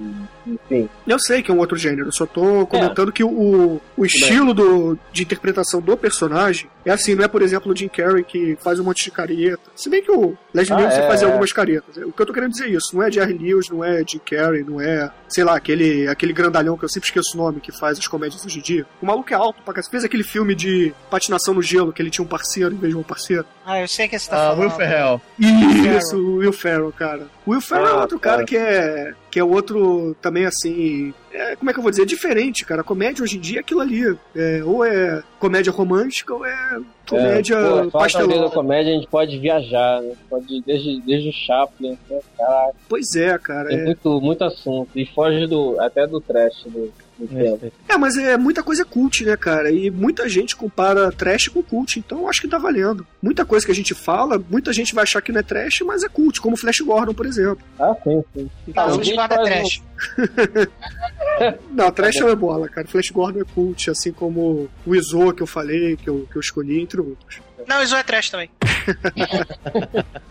[0.47, 0.89] enfim.
[1.07, 4.99] Eu sei que é um outro gênero, só tô comentando que o, o estilo do,
[5.13, 8.79] de interpretação do personagem é assim, não é, por exemplo, o Jim Carrey que faz
[8.79, 9.63] um monte de careta.
[9.75, 11.31] Se bem que o Leslie Ah, Nielsen é, fazia é.
[11.31, 11.97] algumas caretas.
[11.97, 14.21] O que eu tô querendo dizer é isso, não é Jerry Lewis, não é Jim
[14.25, 17.73] Carrey, não é, sei lá, aquele, aquele grandalhão que eu sempre esqueço o nome, que
[17.73, 18.87] faz as comédias hoje em dia.
[19.03, 19.91] O maluco é alto pra cacete.
[19.91, 22.99] Fez aquele filme de patinação no gelo, que ele tinha um parceiro em vez de
[22.99, 23.45] um parceiro.
[23.65, 24.61] Ah, eu sei que você tá Ah, falando.
[24.61, 25.21] Will Ferrell.
[25.39, 27.27] Isso, o Will Ferrell, cara.
[27.45, 28.45] O Will Ferrell é Ah, outro cara tá.
[28.45, 32.65] que é que é outro também assim, é, como é que eu vou dizer, diferente,
[32.65, 32.81] cara.
[32.81, 36.79] A comédia hoje em dia é aquilo ali, é, ou é comédia romântica ou é
[37.09, 38.45] comédia é, pô, pastelão.
[38.45, 40.15] da comédia, a gente pode viajar, né?
[40.29, 42.21] Pode desde, desde o Chaplin, né?
[42.37, 43.69] Caraca, Pois é, cara.
[43.69, 44.91] tem É, muito, muito assunto.
[44.95, 47.73] E foge do, até do trash do, do tempo.
[47.89, 49.71] é, mas é muita coisa cult, né, cara?
[49.71, 53.07] E muita gente compara trash com cult, então eu acho que tá valendo.
[53.23, 56.03] Muita coisa que a gente fala, muita gente vai achar que não é trash, mas
[56.03, 57.59] é cult, como Flash Gordon, por exemplo.
[57.79, 58.51] Ah, sim, sim.
[58.75, 59.83] Não, Ah, o a Flash Gordon é trash.
[61.71, 62.87] Não, trash é bola, cara.
[62.87, 66.41] Flash Gordon é cult, assim como o Izo que eu falei, que eu, que eu
[66.41, 67.41] escolhi, entre outros.
[67.67, 68.51] Não, isso é trash também.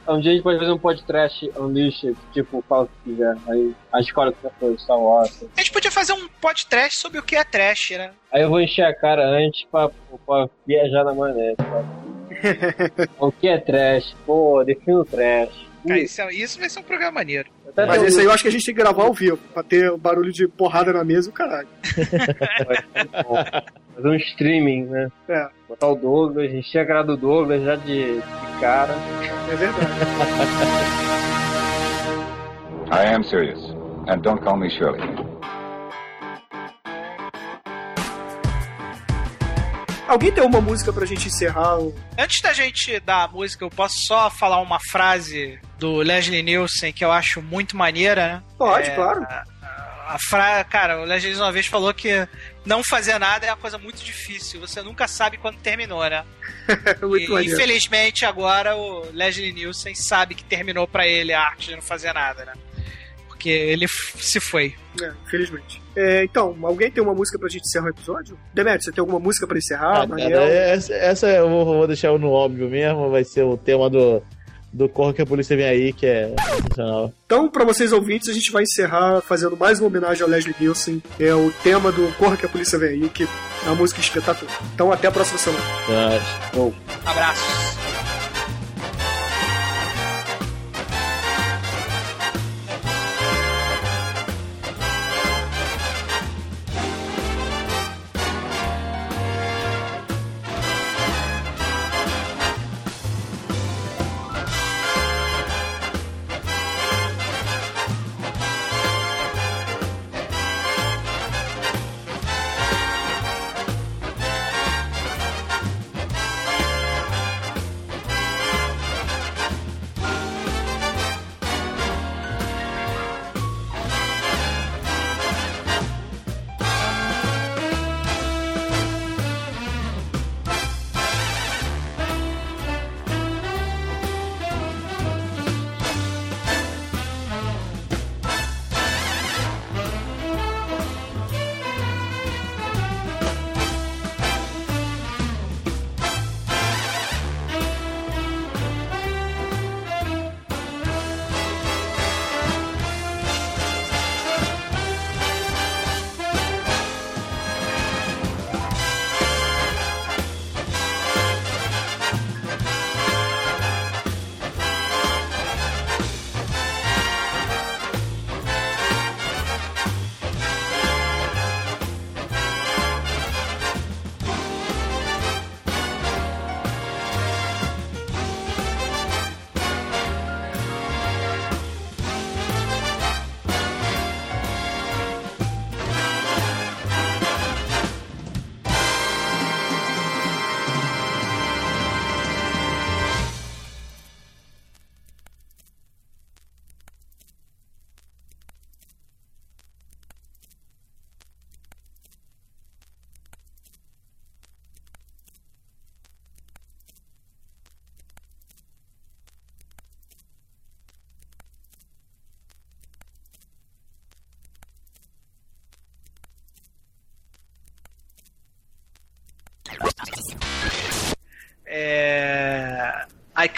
[0.08, 3.36] Um dia a gente pode fazer um podcast Unleashed, tipo, fala o que quiser.
[3.50, 5.44] Aí a escola que foi Star Wars.
[5.58, 8.12] A gente podia fazer um podcast sobre o que é trash, né?
[8.32, 9.90] Aí eu vou encher a cara antes pra,
[10.26, 11.56] pra viajar na maionese.
[11.58, 13.10] sabe?
[13.20, 14.16] o que é trash?
[14.26, 15.66] Pô, defino trash.
[15.88, 17.50] Cara, isso, é- isso vai ser um programa maneiro.
[17.76, 19.92] Mas esse aí eu acho que a gente tem que gravar ao vivo, pra ter
[19.92, 21.68] o barulho de porrada na mesa e o caralho.
[23.96, 25.10] Fazer um streaming, né?
[25.30, 25.48] É.
[25.70, 28.93] Botar o Douglas, encher a cara do Douglas já de, de cara.
[29.50, 29.86] É verdade.
[32.91, 33.60] I am serious.
[34.08, 35.02] And don't call me Shirley.
[40.08, 41.78] Alguém tem uma música pra gente encerrar?
[42.18, 46.93] Antes da gente dar a música, eu posso só falar uma frase do Leslie Nielsen
[46.93, 48.43] que eu acho muito maneira, né?
[48.58, 49.26] Pode, É, claro.
[50.08, 50.64] A fra...
[50.64, 52.28] Cara, o Leslie Nielsen uma vez falou que
[52.66, 54.60] não fazer nada é uma coisa muito difícil.
[54.60, 56.24] Você nunca sabe quando terminou, né?
[57.01, 57.53] Muito E, maneiro.
[57.56, 62.14] infelizmente, agora o Leslie Nielsen sabe que terminou pra ele a arte de não fazer
[62.14, 62.53] nada, né?
[63.28, 64.76] Porque ele se foi.
[65.01, 65.82] É, infelizmente.
[65.95, 68.39] É, então, alguém tem uma música pra gente encerrar o episódio?
[68.53, 70.03] Demetrio, você tem alguma música pra encerrar?
[70.03, 73.89] Ah, cara, essa, essa eu vou, vou deixar no óbvio mesmo, vai ser o tema
[73.89, 74.22] do,
[74.76, 77.14] do Corre que a Polícia Vem Aí, que é sensacional.
[77.26, 81.02] Então, pra vocês ouvintes, a gente vai encerrar fazendo mais uma homenagem ao Leslie Nielsen.
[81.18, 84.54] É o tema do Corra que a Polícia Vem Aí, que é uma música espetacular.
[84.74, 85.64] Então, até a próxima semana.
[85.88, 87.85] Mas, Abraços.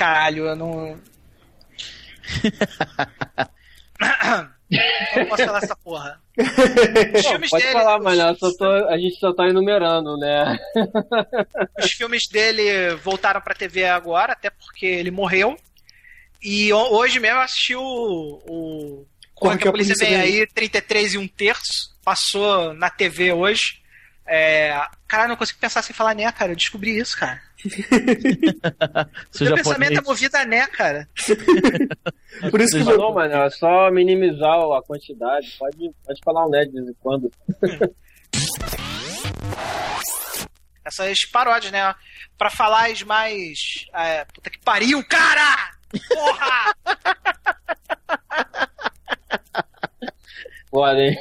[0.07, 0.99] Caralho, eu não.
[4.69, 6.21] eu não posso falar essa porra.
[6.37, 7.73] Os Não, filmes pode dele.
[7.73, 10.57] falar, mas não, só tô- a gente só tá enumerando, né?
[11.79, 15.57] Os filmes dele voltaram pra TV agora, até porque ele morreu.
[16.41, 17.81] E ho- hoje mesmo eu assisti o.
[18.47, 21.95] o Corre que a polícia vem aí, 33 e um terço.
[22.03, 23.81] Passou na TV hoje.
[24.25, 24.79] É...
[25.07, 26.51] Cara, não consigo pensar sem falar né, cara.
[26.51, 27.41] Eu descobri isso, cara.
[29.31, 29.63] Seu Meu japonês.
[29.63, 31.07] pensamento é movido a né, cara.
[32.51, 35.55] Por isso que Não, não, mano, é só minimizar a quantidade.
[35.57, 37.31] Pode, pode falar um né de vez em quando.
[40.85, 41.93] Essas paródias, né?
[42.37, 43.57] Pra falar as mais.
[43.93, 45.71] é, puta que pariu, cara!
[46.07, 46.73] Porra!
[50.69, 51.17] Foda, hein?